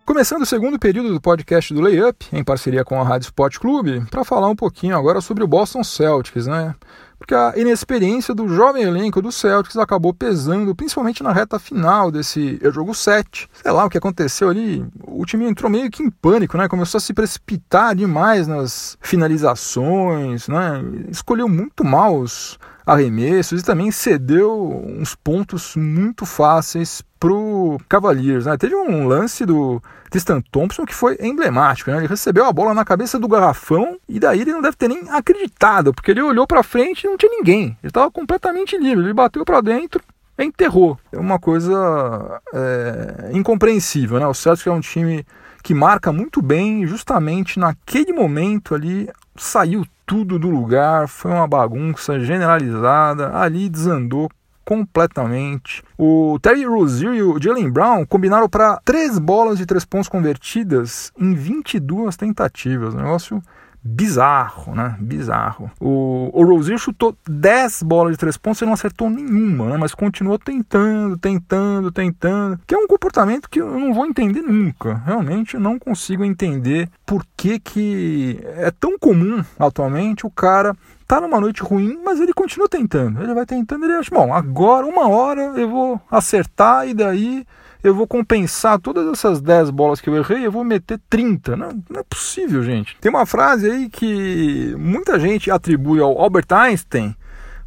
Começando 0.06 0.44
o 0.44 0.46
segundo 0.46 0.78
período 0.78 1.12
do 1.12 1.20
podcast 1.20 1.74
do 1.74 1.82
Layup, 1.82 2.28
em 2.32 2.44
parceria 2.44 2.86
com 2.86 3.00
a 3.00 3.04
Rádio 3.04 3.26
Sport 3.26 3.58
Clube, 3.58 4.06
para 4.12 4.24
falar 4.24 4.48
um 4.48 4.56
pouquinho 4.56 4.96
agora 4.96 5.22
sobre 5.22 5.44
o 5.44 5.48
Boston 5.48 5.84
Celtics, 5.84 6.46
né? 6.46 6.76
Porque 7.24 7.34
a 7.34 7.54
inexperiência 7.56 8.36
do 8.36 8.50
jovem 8.50 8.84
elenco 8.84 9.22
do 9.22 9.32
Celtics 9.32 9.78
acabou 9.78 10.14
pesando, 10.14 10.76
principalmente 10.76 11.24
na 11.24 11.32
reta 11.32 11.58
final 11.58 12.12
desse 12.12 12.60
jogo 12.74 12.94
7. 12.94 13.50
Sei 13.64 13.72
lá 13.72 13.86
o 13.86 13.90
que 13.90 13.98
aconteceu 13.98 14.50
ali, 14.50 14.86
o 15.08 15.26
time 15.26 15.46
entrou 15.46 15.72
meio 15.72 15.90
que 15.90 16.04
em 16.04 16.10
pânico, 16.10 16.58
né? 16.58 16.68
Começou 16.68 16.98
a 16.98 17.02
se 17.02 17.14
precipitar 17.14 17.96
demais 17.96 18.46
nas 18.46 18.98
finalizações, 19.00 20.50
né? 20.50 20.84
Escolheu 21.10 21.48
muito 21.48 21.86
mal 21.86 22.20
os 22.20 22.60
arremessos 22.86 23.62
e 23.62 23.66
também 23.66 23.92
cedeu 23.92 24.84
uns 24.86 25.16
pontos 25.16 25.76
muito 25.76 26.26
fáceis 26.26 27.04
pro 27.20 27.78
Cavaliers. 27.88 28.46
Né? 28.46 28.58
Teve 28.58 28.76
um 28.76 29.08
lance 29.08 29.46
do 29.46 29.82
Tristan 30.10 30.42
Thompson 30.52 30.86
que 30.86 30.94
foi 30.94 31.18
emblemático. 31.22 31.90
Né? 31.90 31.98
Ele 31.98 32.08
recebeu 32.08 32.46
a 32.46 32.54
bola 32.54 32.74
na 32.74 32.84
cabeça 32.84 33.18
do 33.18 33.28
garrafão 33.28 33.98
e 34.08 34.20
daí 34.20 34.42
ele 34.42 34.52
não 34.52 34.62
deve 34.62 34.76
ter 34.76 34.88
nem 34.88 35.10
acreditado, 35.10 35.94
porque 35.94 36.12
ele 36.12 36.22
olhou 36.22 36.46
para 36.46 36.64
frente 36.64 37.06
e 37.06 37.10
não 37.10 37.18
tinha 37.18 37.32
ninguém. 37.32 37.78
Ele 37.82 37.90
estava 37.90 38.12
completamente 38.12 38.78
livre. 38.78 39.06
Ele 39.06 39.14
bateu 39.14 39.46
para 39.46 39.62
dentro 39.62 40.02
enterrou. 40.38 40.98
É 41.12 41.20
uma 41.20 41.40
coisa 41.40 42.42
é, 42.54 43.30
incompreensível, 43.34 44.20
né? 44.20 44.28
O 44.28 44.34
Celtics 44.34 44.68
é 44.68 44.72
um 44.72 44.80
time 44.80 45.26
que 45.62 45.74
marca 45.74 46.12
muito 46.12 46.42
bem, 46.42 46.86
justamente 46.86 47.60
naquele 47.60 48.12
momento 48.12 48.76
ali 48.76 49.10
saiu 49.36 49.86
tudo 50.06 50.38
do 50.38 50.50
lugar, 50.50 51.08
foi 51.08 51.32
uma 51.32 51.48
bagunça 51.48 52.20
generalizada, 52.20 53.36
ali 53.38 53.70
desandou 53.70 54.30
completamente. 54.66 55.84
O 55.98 56.38
Terry 56.42 56.66
Rozier 56.66 57.14
e 57.14 57.24
o 57.24 57.42
Jalen 57.42 57.70
Brown 57.70 58.06
combinaram 58.06 58.48
para 58.48 58.80
três 58.84 59.20
bolas 59.20 59.58
de 59.58 59.66
três 59.66 59.86
pontos 59.86 60.08
convertidas 60.08 61.12
em 61.18 61.34
22 61.34 62.16
tentativas. 62.16 62.94
Um 62.94 62.98
negócio 62.98 63.42
bizarro, 63.84 64.74
né? 64.74 64.96
Bizarro. 65.00 65.70
O, 65.80 66.30
o 66.34 66.46
Rozier 66.46 66.78
chutou 66.78 67.16
10 67.28 67.84
bolas 67.84 68.14
de 68.14 68.18
três 68.18 68.38
pontos 68.38 68.62
e 68.62 68.66
não 68.66 68.74
acertou 68.74 69.10
nenhuma, 69.10 69.70
né? 69.70 69.78
Mas 69.78 69.94
continuou 69.94 70.40
tentando, 70.40 71.18
tentando, 71.18 71.92
tentando. 71.92 72.60
Que 72.66 72.74
é 72.74 72.78
um 72.78 72.88
comportamento 72.88 73.50
que 73.50 73.60
eu 73.60 73.78
não 73.78 73.94
vou 73.94 74.06
entender 74.06 74.42
nunca. 74.42 75.02
Realmente 75.06 75.58
não 75.58 75.78
consigo 75.78 76.24
entender 76.24 76.90
por 77.06 77.26
que, 77.36 77.60
que 77.60 78.40
é 78.44 78.72
tão 78.72 78.98
comum 78.98 79.44
atualmente 79.60 80.26
o 80.26 80.32
cara 80.32 80.76
tá 81.08 81.22
numa 81.22 81.40
noite 81.40 81.62
ruim, 81.62 82.00
mas 82.04 82.20
ele 82.20 82.34
continua 82.34 82.68
tentando. 82.70 83.22
Ele 83.22 83.34
vai 83.34 83.46
tentando, 83.46 83.86
ele 83.86 83.94
acha, 83.94 84.10
bom, 84.14 84.34
agora 84.34 84.86
uma 84.86 85.08
hora 85.08 85.42
eu 85.56 85.70
vou 85.70 86.02
acertar 86.10 86.88
e 86.88 86.94
daí 86.94 87.46
eu 87.84 87.94
vou 87.94 88.08
compensar 88.08 88.80
todas 88.80 89.06
essas 89.12 89.42
10 89.42 89.70
bolas 89.70 90.00
que 90.00 90.10
eu 90.10 90.16
errei, 90.16 90.46
eu 90.46 90.52
vou 90.52 90.64
meter 90.64 91.00
30. 91.10 91.58
Não, 91.58 91.70
não 91.90 92.00
é 92.00 92.04
possível, 92.04 92.64
gente. 92.64 92.98
Tem 93.02 93.10
uma 93.10 93.26
frase 93.26 93.70
aí 93.70 93.90
que 93.90 94.74
muita 94.80 95.20
gente 95.20 95.52
atribui 95.52 96.00
ao 96.00 96.20
Albert 96.20 96.48
Einstein, 96.50 97.14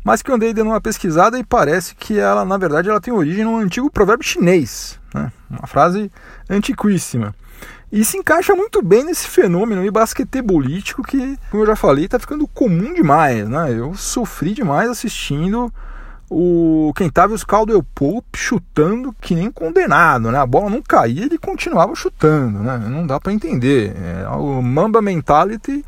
mas 0.02 0.23
que 0.23 0.31
eu 0.31 0.37
andei 0.37 0.55
dando 0.55 0.69
uma 0.69 0.81
pesquisada 0.81 1.38
e 1.38 1.45
parece 1.45 1.95
que 1.95 2.19
ela, 2.19 2.45
na 2.45 2.57
verdade, 2.57 2.88
ela 2.88 3.00
tem 3.00 3.12
origem 3.12 3.45
num 3.45 3.59
antigo 3.59 3.90
provérbio 3.90 4.26
chinês. 4.26 4.99
Né? 5.12 5.31
Uma 5.50 5.66
frase 5.66 6.11
antiquíssima. 6.49 7.35
E 7.96 8.04
se 8.04 8.18
encaixa 8.18 8.54
muito 8.54 8.82
bem 8.82 9.04
nesse 9.04 9.26
fenômeno 9.26 9.82
e 9.82 9.90
basquetebolítico 9.90 11.02
que, 11.02 11.38
como 11.50 11.62
eu 11.62 11.66
já 11.66 11.74
falei, 11.74 12.04
está 12.04 12.18
ficando 12.18 12.46
comum 12.46 12.92
demais. 12.92 13.48
Né? 13.48 13.72
Eu 13.72 13.94
sofri 13.94 14.52
demais 14.52 14.90
assistindo 14.90 15.72
o 16.28 16.92
Kentavious 16.94 17.42
Caldwell 17.42 17.82
Pope 17.94 18.38
chutando 18.38 19.16
que 19.18 19.34
nem 19.34 19.50
condenado, 19.50 20.30
né? 20.30 20.38
A 20.38 20.44
bola 20.44 20.68
não 20.68 20.82
caía, 20.82 21.24
ele 21.24 21.38
continuava 21.38 21.94
chutando, 21.94 22.58
né? 22.58 22.76
Não 22.76 23.06
dá 23.06 23.18
para 23.18 23.32
entender. 23.32 23.96
É, 23.96 24.28
o 24.28 24.60
Mamba 24.60 25.00
Mentality 25.00 25.82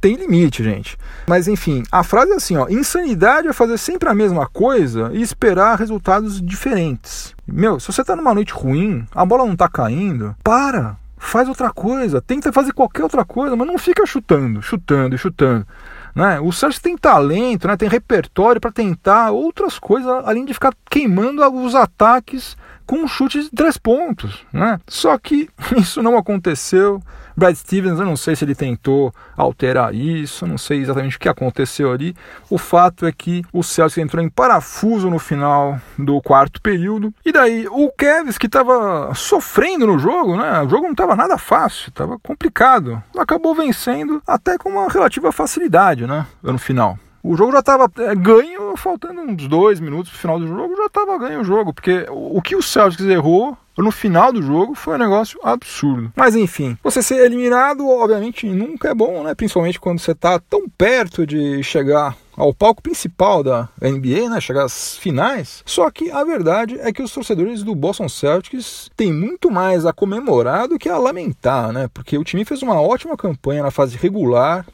tem 0.00 0.14
limite, 0.14 0.62
gente. 0.62 0.96
Mas 1.26 1.48
enfim, 1.48 1.82
a 1.90 2.04
frase 2.04 2.30
é 2.30 2.36
assim, 2.36 2.56
ó: 2.56 2.68
insanidade 2.68 3.48
é 3.48 3.52
fazer 3.52 3.78
sempre 3.78 4.08
a 4.08 4.14
mesma 4.14 4.46
coisa 4.46 5.10
e 5.12 5.22
esperar 5.22 5.76
resultados 5.76 6.40
diferentes. 6.40 7.34
Meu, 7.44 7.80
se 7.80 7.88
você 7.88 8.04
tá 8.04 8.14
numa 8.14 8.34
noite 8.34 8.52
ruim, 8.52 9.04
a 9.12 9.24
bola 9.24 9.44
não 9.44 9.56
tá 9.56 9.68
caindo, 9.68 10.36
para, 10.44 10.96
faz 11.18 11.48
outra 11.48 11.70
coisa, 11.70 12.20
tenta 12.20 12.52
fazer 12.52 12.72
qualquer 12.72 13.02
outra 13.02 13.24
coisa, 13.24 13.56
mas 13.56 13.66
não 13.66 13.78
fica 13.78 14.06
chutando, 14.06 14.62
chutando 14.62 15.14
e 15.14 15.18
chutando. 15.18 15.66
Né? 16.14 16.40
O 16.40 16.50
Sérgio 16.52 16.80
tem 16.80 16.96
talento, 16.96 17.68
né? 17.68 17.76
tem 17.76 17.88
repertório 17.88 18.60
para 18.60 18.72
tentar 18.72 19.30
outras 19.30 19.78
coisas 19.78 20.10
além 20.24 20.44
de 20.44 20.54
ficar 20.54 20.74
queimando 20.90 21.42
os 21.62 21.74
ataques 21.74 22.56
com 22.86 23.06
chutes 23.06 23.44
de 23.44 23.50
três 23.50 23.76
pontos. 23.76 24.44
Né? 24.52 24.80
Só 24.88 25.16
que 25.18 25.48
isso 25.76 26.02
não 26.02 26.16
aconteceu. 26.16 27.02
Brad 27.38 27.54
Stevens, 27.54 28.00
eu 28.00 28.04
não 28.04 28.16
sei 28.16 28.34
se 28.34 28.44
ele 28.44 28.54
tentou 28.54 29.14
alterar 29.36 29.94
isso, 29.94 30.44
não 30.44 30.58
sei 30.58 30.80
exatamente 30.80 31.16
o 31.16 31.20
que 31.20 31.28
aconteceu 31.28 31.92
ali. 31.92 32.16
O 32.50 32.58
fato 32.58 33.06
é 33.06 33.12
que 33.12 33.44
o 33.52 33.62
Celtics 33.62 33.98
entrou 33.98 34.20
em 34.20 34.28
parafuso 34.28 35.08
no 35.08 35.20
final 35.20 35.80
do 35.96 36.20
quarto 36.20 36.60
período. 36.60 37.14
E 37.24 37.30
daí 37.30 37.68
o 37.68 37.92
Kevs, 37.92 38.36
que 38.38 38.46
estava 38.46 39.14
sofrendo 39.14 39.86
no 39.86 40.00
jogo, 40.00 40.36
né? 40.36 40.62
O 40.62 40.68
jogo 40.68 40.82
não 40.86 40.90
estava 40.90 41.14
nada 41.14 41.38
fácil, 41.38 41.90
estava 41.90 42.18
complicado. 42.18 43.00
Acabou 43.16 43.54
vencendo 43.54 44.20
até 44.26 44.58
com 44.58 44.70
uma 44.70 44.88
relativa 44.88 45.30
facilidade, 45.30 46.08
né? 46.08 46.26
No 46.42 46.58
final. 46.58 46.98
O 47.22 47.36
jogo 47.36 47.52
já 47.52 47.60
estava 47.60 47.88
é, 47.98 48.16
ganho, 48.16 48.76
faltando 48.76 49.20
uns 49.20 49.46
dois 49.46 49.78
minutos 49.78 50.10
para 50.10 50.16
o 50.16 50.20
final 50.20 50.40
do 50.40 50.48
jogo, 50.48 50.76
já 50.76 50.86
estava 50.86 51.18
ganho 51.18 51.40
o 51.42 51.44
jogo, 51.44 51.72
porque 51.72 52.04
o 52.10 52.42
que 52.42 52.56
o 52.56 52.62
Celtics 52.62 53.06
errou 53.06 53.56
no 53.82 53.90
final 53.90 54.32
do 54.32 54.42
jogo 54.42 54.74
foi 54.74 54.94
um 54.94 54.98
negócio 54.98 55.38
absurdo. 55.42 56.12
Mas 56.16 56.34
enfim, 56.34 56.76
você 56.82 57.02
ser 57.02 57.24
eliminado, 57.24 57.88
obviamente, 57.88 58.46
nunca 58.46 58.88
é 58.88 58.94
bom, 58.94 59.22
né? 59.22 59.34
Principalmente 59.34 59.80
quando 59.80 59.98
você 59.98 60.12
está 60.12 60.38
tão 60.38 60.68
perto 60.68 61.26
de 61.26 61.62
chegar 61.62 62.16
ao 62.38 62.54
palco 62.54 62.80
principal 62.80 63.42
da 63.42 63.68
NBA, 63.80 64.30
né, 64.30 64.40
chegar 64.40 64.64
às 64.64 64.96
finais. 64.96 65.62
Só 65.66 65.90
que 65.90 66.10
a 66.10 66.22
verdade 66.22 66.78
é 66.78 66.92
que 66.92 67.02
os 67.02 67.12
torcedores 67.12 67.64
do 67.64 67.74
Boston 67.74 68.08
Celtics 68.08 68.88
têm 68.96 69.12
muito 69.12 69.50
mais 69.50 69.84
a 69.84 69.92
comemorar 69.92 70.68
do 70.68 70.78
que 70.78 70.88
a 70.88 70.96
lamentar, 70.96 71.72
né? 71.72 71.88
Porque 71.92 72.16
o 72.16 72.22
time 72.22 72.44
fez 72.44 72.62
uma 72.62 72.80
ótima 72.80 73.16
campanha 73.16 73.64
na 73.64 73.72
fase 73.72 73.96
regular, 73.96 74.64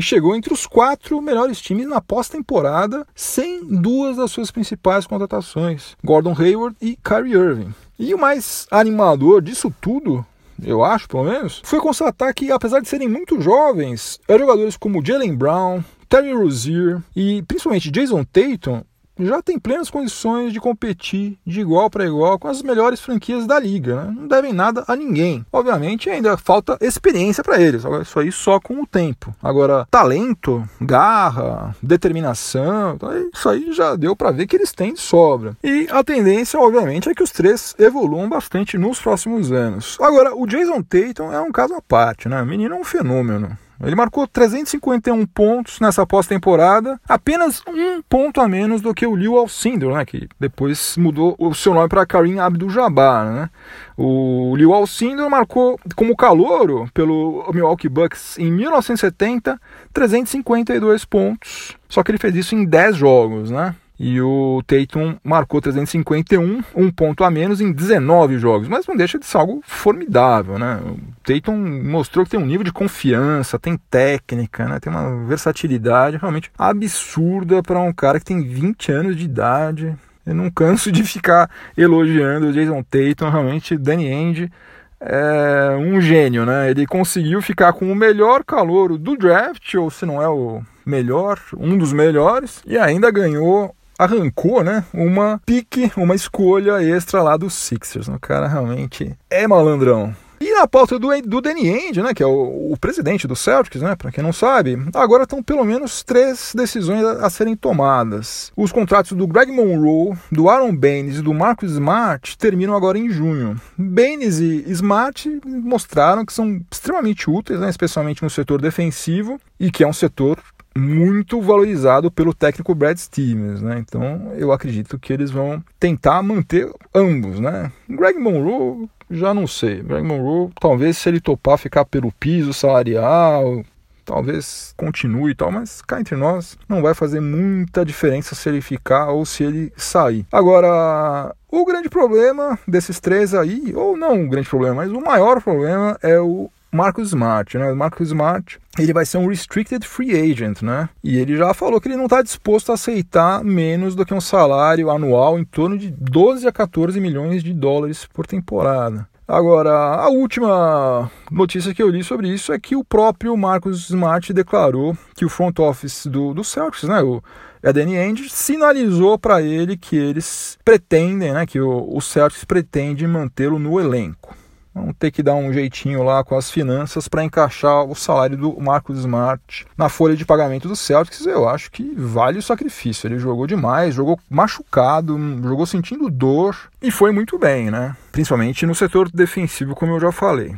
e 0.00 0.02
chegou 0.02 0.34
entre 0.34 0.50
os 0.50 0.66
quatro 0.66 1.20
melhores 1.20 1.60
times 1.60 1.86
na 1.86 2.00
pós-temporada, 2.00 3.06
sem 3.14 3.62
duas 3.62 4.16
das 4.16 4.30
suas 4.30 4.50
principais 4.50 5.06
contratações, 5.06 5.94
Gordon 6.02 6.34
Hayward 6.38 6.74
e 6.80 6.96
Kyrie 7.04 7.34
Irving. 7.34 7.74
E 7.98 8.14
o 8.14 8.18
mais 8.18 8.66
animador 8.70 9.42
disso 9.42 9.70
tudo 9.78 10.24
eu 10.64 10.82
acho, 10.82 11.06
pelo 11.06 11.24
menos, 11.24 11.60
foi 11.64 11.80
constatar 11.80 12.34
que, 12.34 12.50
apesar 12.50 12.80
de 12.80 12.88
serem 12.88 13.08
muito 13.08 13.40
jovens, 13.40 14.18
jogadores 14.26 14.76
como 14.76 15.04
Jalen 15.04 15.34
Brown, 15.34 15.82
Terry 16.08 16.32
Rozier 16.32 17.00
e 17.14 17.42
principalmente 17.42 17.90
Jason 17.90 18.24
Tatum 18.24 18.82
já 19.26 19.42
tem 19.42 19.58
plenas 19.58 19.90
condições 19.90 20.52
de 20.52 20.60
competir 20.60 21.38
de 21.46 21.60
igual 21.60 21.90
para 21.90 22.06
igual 22.06 22.38
com 22.38 22.48
as 22.48 22.62
melhores 22.62 23.00
franquias 23.00 23.46
da 23.46 23.58
liga. 23.58 24.04
Né? 24.04 24.14
Não 24.16 24.28
devem 24.28 24.52
nada 24.52 24.84
a 24.86 24.96
ninguém. 24.96 25.44
Obviamente, 25.52 26.10
ainda 26.10 26.36
falta 26.36 26.78
experiência 26.80 27.42
para 27.42 27.60
eles. 27.60 27.84
Isso 28.02 28.18
aí 28.18 28.32
só 28.32 28.60
com 28.60 28.82
o 28.82 28.86
tempo. 28.86 29.34
Agora, 29.42 29.86
talento, 29.90 30.66
garra, 30.80 31.74
determinação, 31.82 32.94
então, 32.94 33.30
isso 33.32 33.48
aí 33.48 33.72
já 33.72 33.96
deu 33.96 34.14
para 34.14 34.30
ver 34.30 34.46
que 34.46 34.56
eles 34.56 34.72
têm 34.72 34.94
de 34.94 35.00
sobra. 35.00 35.56
E 35.62 35.86
a 35.90 36.02
tendência, 36.02 36.58
obviamente, 36.58 37.08
é 37.08 37.14
que 37.14 37.22
os 37.22 37.30
três 37.30 37.74
evoluam 37.78 38.28
bastante 38.28 38.78
nos 38.78 39.00
próximos 39.00 39.52
anos. 39.52 39.96
Agora, 40.00 40.34
o 40.34 40.46
Jason 40.46 40.82
Tatum 40.82 41.32
é 41.32 41.40
um 41.40 41.52
caso 41.52 41.74
à 41.74 41.82
parte, 41.82 42.28
né? 42.28 42.40
O 42.42 42.46
menino 42.46 42.74
é 42.74 42.78
um 42.78 42.84
fenômeno. 42.84 43.56
Ele 43.82 43.96
marcou 43.96 44.26
351 44.26 45.24
pontos 45.26 45.80
nessa 45.80 46.06
pós-temporada, 46.06 47.00
apenas 47.08 47.62
um 47.66 48.02
ponto 48.02 48.40
a 48.40 48.48
menos 48.48 48.82
do 48.82 48.92
que 48.92 49.06
o 49.06 49.16
Liu 49.16 49.38
Alcindor, 49.38 49.94
né, 49.94 50.04
que 50.04 50.28
depois 50.38 50.96
mudou 50.98 51.34
o 51.38 51.54
seu 51.54 51.72
nome 51.72 51.88
para 51.88 52.04
Karim 52.04 52.38
Abdul-Jabbar. 52.38 53.32
Né? 53.32 53.50
O 53.96 54.54
Liu 54.56 54.74
Alcindor 54.74 55.30
marcou 55.30 55.80
como 55.96 56.14
calouro 56.14 56.88
pelo 56.92 57.50
Milwaukee 57.54 57.88
Bucks 57.88 58.38
em 58.38 58.52
1970 58.52 59.60
352 59.92 61.04
pontos, 61.04 61.76
só 61.88 62.02
que 62.02 62.10
ele 62.10 62.18
fez 62.18 62.36
isso 62.36 62.54
em 62.54 62.64
10 62.64 62.96
jogos, 62.96 63.50
né? 63.50 63.74
E 64.02 64.18
o 64.18 64.62
Tatum 64.66 65.16
marcou 65.22 65.60
351, 65.60 66.64
um 66.74 66.90
ponto 66.90 67.22
a 67.22 67.30
menos 67.30 67.60
em 67.60 67.70
19 67.70 68.38
jogos, 68.38 68.66
mas 68.66 68.86
não 68.86 68.96
deixa 68.96 69.18
de 69.18 69.26
ser 69.26 69.36
algo 69.36 69.60
formidável, 69.62 70.58
né? 70.58 70.80
O 70.82 70.96
Tatum 71.22 71.54
mostrou 71.84 72.24
que 72.24 72.30
tem 72.30 72.40
um 72.40 72.46
nível 72.46 72.64
de 72.64 72.72
confiança, 72.72 73.58
tem 73.58 73.76
técnica, 73.90 74.66
né? 74.66 74.80
Tem 74.80 74.90
uma 74.90 75.26
versatilidade 75.26 76.16
realmente 76.16 76.50
absurda 76.56 77.62
para 77.62 77.78
um 77.78 77.92
cara 77.92 78.18
que 78.18 78.24
tem 78.24 78.42
20 78.42 78.90
anos 78.90 79.16
de 79.16 79.26
idade. 79.26 79.94
Eu 80.24 80.34
não 80.34 80.50
canso 80.50 80.90
de 80.90 81.04
ficar 81.04 81.50
elogiando 81.76 82.46
o 82.46 82.52
Jason 82.54 82.82
Tatum, 82.82 83.28
realmente 83.28 83.76
Danny 83.76 84.10
Ainge 84.10 84.50
é 84.98 85.76
um 85.78 86.00
gênio, 86.00 86.46
né? 86.46 86.70
Ele 86.70 86.86
conseguiu 86.86 87.42
ficar 87.42 87.74
com 87.74 87.92
o 87.92 87.94
melhor 87.94 88.44
calouro 88.44 88.96
do 88.96 89.14
draft, 89.14 89.74
ou 89.74 89.90
se 89.90 90.06
não 90.06 90.22
é 90.22 90.28
o 90.28 90.62
melhor, 90.86 91.38
um 91.54 91.76
dos 91.76 91.92
melhores, 91.92 92.62
e 92.66 92.78
ainda 92.78 93.10
ganhou 93.10 93.74
arrancou, 94.00 94.64
né, 94.64 94.82
uma 94.94 95.40
pique, 95.44 95.92
uma 95.94 96.14
escolha 96.14 96.82
extra 96.82 97.22
lá 97.22 97.36
dos 97.36 97.52
Sixers. 97.52 98.08
O 98.08 98.18
cara 98.18 98.48
realmente 98.48 99.14
é 99.28 99.46
malandrão. 99.46 100.14
E 100.42 100.54
na 100.54 100.66
pauta 100.66 100.98
do, 100.98 101.08
do 101.20 101.40
Danny 101.42 101.68
Ainge, 101.68 102.00
né, 102.00 102.14
que 102.14 102.22
é 102.22 102.26
o, 102.26 102.72
o 102.72 102.76
presidente 102.80 103.28
do 103.28 103.36
Celtics, 103.36 103.82
né, 103.82 103.94
para 103.94 104.10
quem 104.10 104.24
não 104.24 104.32
sabe, 104.32 104.78
agora 104.94 105.24
estão 105.24 105.42
pelo 105.42 105.62
menos 105.66 106.02
três 106.02 106.52
decisões 106.56 107.04
a, 107.04 107.26
a, 107.26 107.28
serem 107.28 107.54
tomadas. 107.54 108.50
Os 108.56 108.72
contratos 108.72 109.12
do 109.12 109.26
Greg 109.26 109.52
Monroe, 109.52 110.16
do 110.32 110.48
Aaron 110.48 110.74
Baines 110.74 111.18
e 111.18 111.22
do 111.22 111.34
Marcus 111.34 111.72
Smart 111.72 112.38
terminam 112.38 112.74
agora 112.74 112.96
em 112.96 113.10
junho. 113.10 113.60
Baines 113.76 114.38
e 114.38 114.64
Smart 114.68 115.28
mostraram 115.44 116.24
que 116.24 116.32
são 116.32 116.58
extremamente 116.72 117.28
úteis, 117.28 117.60
né, 117.60 117.68
especialmente 117.68 118.22
no 118.22 118.30
setor 118.30 118.62
defensivo, 118.62 119.38
e 119.58 119.70
que 119.70 119.84
é 119.84 119.86
um 119.86 119.92
setor 119.92 120.38
muito 120.80 121.40
valorizado 121.40 122.10
pelo 122.10 122.32
técnico 122.32 122.74
Brad 122.74 122.96
Stevens, 122.96 123.60
né? 123.60 123.78
Então 123.78 124.32
eu 124.36 124.50
acredito 124.50 124.98
que 124.98 125.12
eles 125.12 125.30
vão 125.30 125.62
tentar 125.78 126.22
manter 126.22 126.70
ambos, 126.94 127.38
né? 127.38 127.70
Greg 127.88 128.18
Monroe 128.18 128.88
já 129.10 129.34
não 129.34 129.46
sei. 129.46 129.82
Greg 129.82 130.06
Monroe, 130.06 130.50
talvez 130.60 130.96
se 130.96 131.08
ele 131.08 131.20
topar 131.20 131.58
ficar 131.58 131.84
pelo 131.84 132.12
piso 132.12 132.52
salarial, 132.52 133.62
talvez 134.04 134.74
continue 134.76 135.32
e 135.32 135.34
tal, 135.34 135.52
mas 135.52 135.82
cá 135.82 136.00
entre 136.00 136.16
nós 136.16 136.58
não 136.68 136.82
vai 136.82 136.94
fazer 136.94 137.20
muita 137.20 137.84
diferença 137.84 138.34
se 138.34 138.48
ele 138.48 138.60
ficar 138.60 139.10
ou 139.10 139.24
se 139.24 139.44
ele 139.44 139.72
sair. 139.76 140.26
Agora, 140.32 141.34
o 141.48 141.64
grande 141.64 141.88
problema 141.88 142.58
desses 142.66 142.98
três 143.00 143.34
aí, 143.34 143.72
ou 143.74 143.96
não 143.96 144.24
o 144.24 144.28
grande 144.28 144.48
problema, 144.48 144.76
mas 144.76 144.90
o 144.90 145.00
maior 145.00 145.40
problema 145.42 145.98
é 146.02 146.18
o 146.18 146.50
Marcus 146.72 147.08
Smart, 147.08 147.58
né? 147.58 147.72
Marcus 147.72 148.08
Smart, 148.08 148.58
ele 148.78 148.92
vai 148.92 149.04
ser 149.04 149.18
um 149.18 149.26
restricted 149.26 149.86
free 149.86 150.12
agent, 150.12 150.62
né? 150.62 150.88
E 151.02 151.18
ele 151.18 151.36
já 151.36 151.52
falou 151.52 151.80
que 151.80 151.88
ele 151.88 151.96
não 151.96 152.04
está 152.04 152.22
disposto 152.22 152.70
a 152.70 152.74
aceitar 152.74 153.42
menos 153.42 153.94
do 153.94 154.06
que 154.06 154.14
um 154.14 154.20
salário 154.20 154.90
anual 154.90 155.38
em 155.38 155.44
torno 155.44 155.76
de 155.76 155.90
12 155.90 156.46
a 156.46 156.52
14 156.52 157.00
milhões 157.00 157.42
de 157.42 157.52
dólares 157.52 158.06
por 158.06 158.26
temporada. 158.26 159.08
Agora, 159.30 159.70
a 159.70 160.08
última 160.08 161.08
notícia 161.30 161.72
que 161.72 161.80
eu 161.80 161.88
li 161.88 162.02
sobre 162.02 162.28
isso 162.28 162.52
é 162.52 162.58
que 162.58 162.74
o 162.74 162.82
próprio 162.82 163.36
Marcus 163.36 163.88
Smart 163.88 164.32
declarou 164.32 164.98
que 165.14 165.24
o 165.24 165.28
front 165.28 165.56
office 165.60 166.06
do, 166.06 166.34
do 166.34 166.42
Celtics, 166.42 166.88
né, 166.88 167.00
o 167.00 167.22
Danny 167.62 167.96
Ainge, 167.96 168.28
sinalizou 168.28 169.16
para 169.16 169.40
ele 169.40 169.76
que 169.76 169.96
eles 169.96 170.58
pretendem, 170.64 171.32
né, 171.32 171.46
que 171.46 171.60
o, 171.60 171.96
o 171.96 172.00
Celtics 172.00 172.44
pretende 172.44 173.06
mantê-lo 173.06 173.56
no 173.56 173.78
elenco. 173.78 174.34
Vamos 174.74 174.94
ter 174.98 175.10
que 175.10 175.22
dar 175.22 175.34
um 175.34 175.52
jeitinho 175.52 176.02
lá 176.02 176.22
com 176.22 176.36
as 176.36 176.50
finanças 176.50 177.08
para 177.08 177.24
encaixar 177.24 177.84
o 177.84 177.94
salário 177.94 178.36
do 178.36 178.60
Marcos 178.60 178.98
Smart 178.98 179.66
na 179.76 179.88
folha 179.88 180.14
de 180.14 180.24
pagamento 180.24 180.68
do 180.68 180.76
Celtics. 180.76 181.26
Eu 181.26 181.48
acho 181.48 181.70
que 181.70 181.92
vale 181.96 182.38
o 182.38 182.42
sacrifício. 182.42 183.08
Ele 183.08 183.18
jogou 183.18 183.46
demais, 183.46 183.94
jogou 183.94 184.18
machucado, 184.30 185.18
jogou 185.42 185.66
sentindo 185.66 186.08
dor 186.08 186.56
e 186.80 186.90
foi 186.90 187.10
muito 187.10 187.36
bem, 187.38 187.70
né? 187.70 187.96
Principalmente 188.12 188.64
no 188.64 188.74
setor 188.74 189.10
defensivo, 189.10 189.74
como 189.74 189.92
eu 189.92 190.00
já 190.00 190.12
falei. 190.12 190.54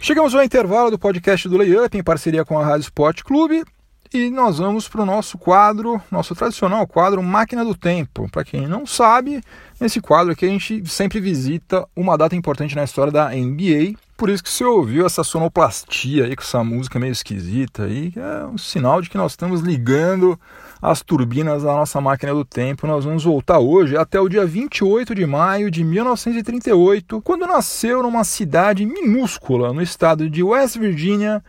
Chegamos 0.00 0.34
ao 0.34 0.44
intervalo 0.44 0.90
do 0.90 0.98
podcast 0.98 1.48
do 1.48 1.56
Layup 1.56 1.98
em 1.98 2.02
parceria 2.02 2.44
com 2.44 2.56
a 2.56 2.64
Rádio 2.64 2.84
Sport 2.84 3.22
Clube. 3.24 3.64
E 4.12 4.30
nós 4.30 4.58
vamos 4.58 4.88
para 4.88 5.02
o 5.02 5.06
nosso 5.06 5.36
quadro, 5.36 6.00
nosso 6.10 6.34
tradicional 6.34 6.86
quadro 6.86 7.22
Máquina 7.22 7.64
do 7.64 7.74
Tempo. 7.74 8.28
Para 8.30 8.44
quem 8.44 8.66
não 8.66 8.86
sabe, 8.86 9.42
nesse 9.80 10.00
quadro 10.00 10.32
aqui 10.32 10.44
a 10.44 10.48
gente 10.48 10.88
sempre 10.88 11.20
visita 11.20 11.86
uma 11.94 12.16
data 12.16 12.36
importante 12.36 12.76
na 12.76 12.84
história 12.84 13.12
da 13.12 13.30
NBA. 13.30 13.94
Por 14.16 14.30
isso 14.30 14.42
que 14.42 14.48
você 14.48 14.64
ouviu 14.64 15.04
essa 15.04 15.24
sonoplastia 15.24 16.24
aí 16.24 16.36
com 16.36 16.42
essa 16.42 16.62
música 16.62 16.98
meio 16.98 17.12
esquisita 17.12 17.84
aí, 17.84 18.12
que 18.12 18.20
é 18.20 18.46
um 18.46 18.56
sinal 18.56 19.02
de 19.02 19.10
que 19.10 19.18
nós 19.18 19.32
estamos 19.32 19.60
ligando 19.60 20.38
as 20.80 21.02
turbinas 21.02 21.64
da 21.64 21.72
nossa 21.72 22.00
máquina 22.00 22.32
do 22.32 22.44
tempo. 22.44 22.86
Nós 22.86 23.04
vamos 23.04 23.24
voltar 23.24 23.58
hoje 23.58 23.96
até 23.96 24.20
o 24.20 24.28
dia 24.28 24.46
28 24.46 25.14
de 25.14 25.26
maio 25.26 25.70
de 25.70 25.82
1938, 25.82 27.20
quando 27.22 27.46
nasceu 27.46 28.02
numa 28.02 28.24
cidade 28.24 28.86
minúscula 28.86 29.72
no 29.72 29.82
estado 29.82 30.30
de 30.30 30.42
West 30.42 30.78
Virginia 30.78 31.42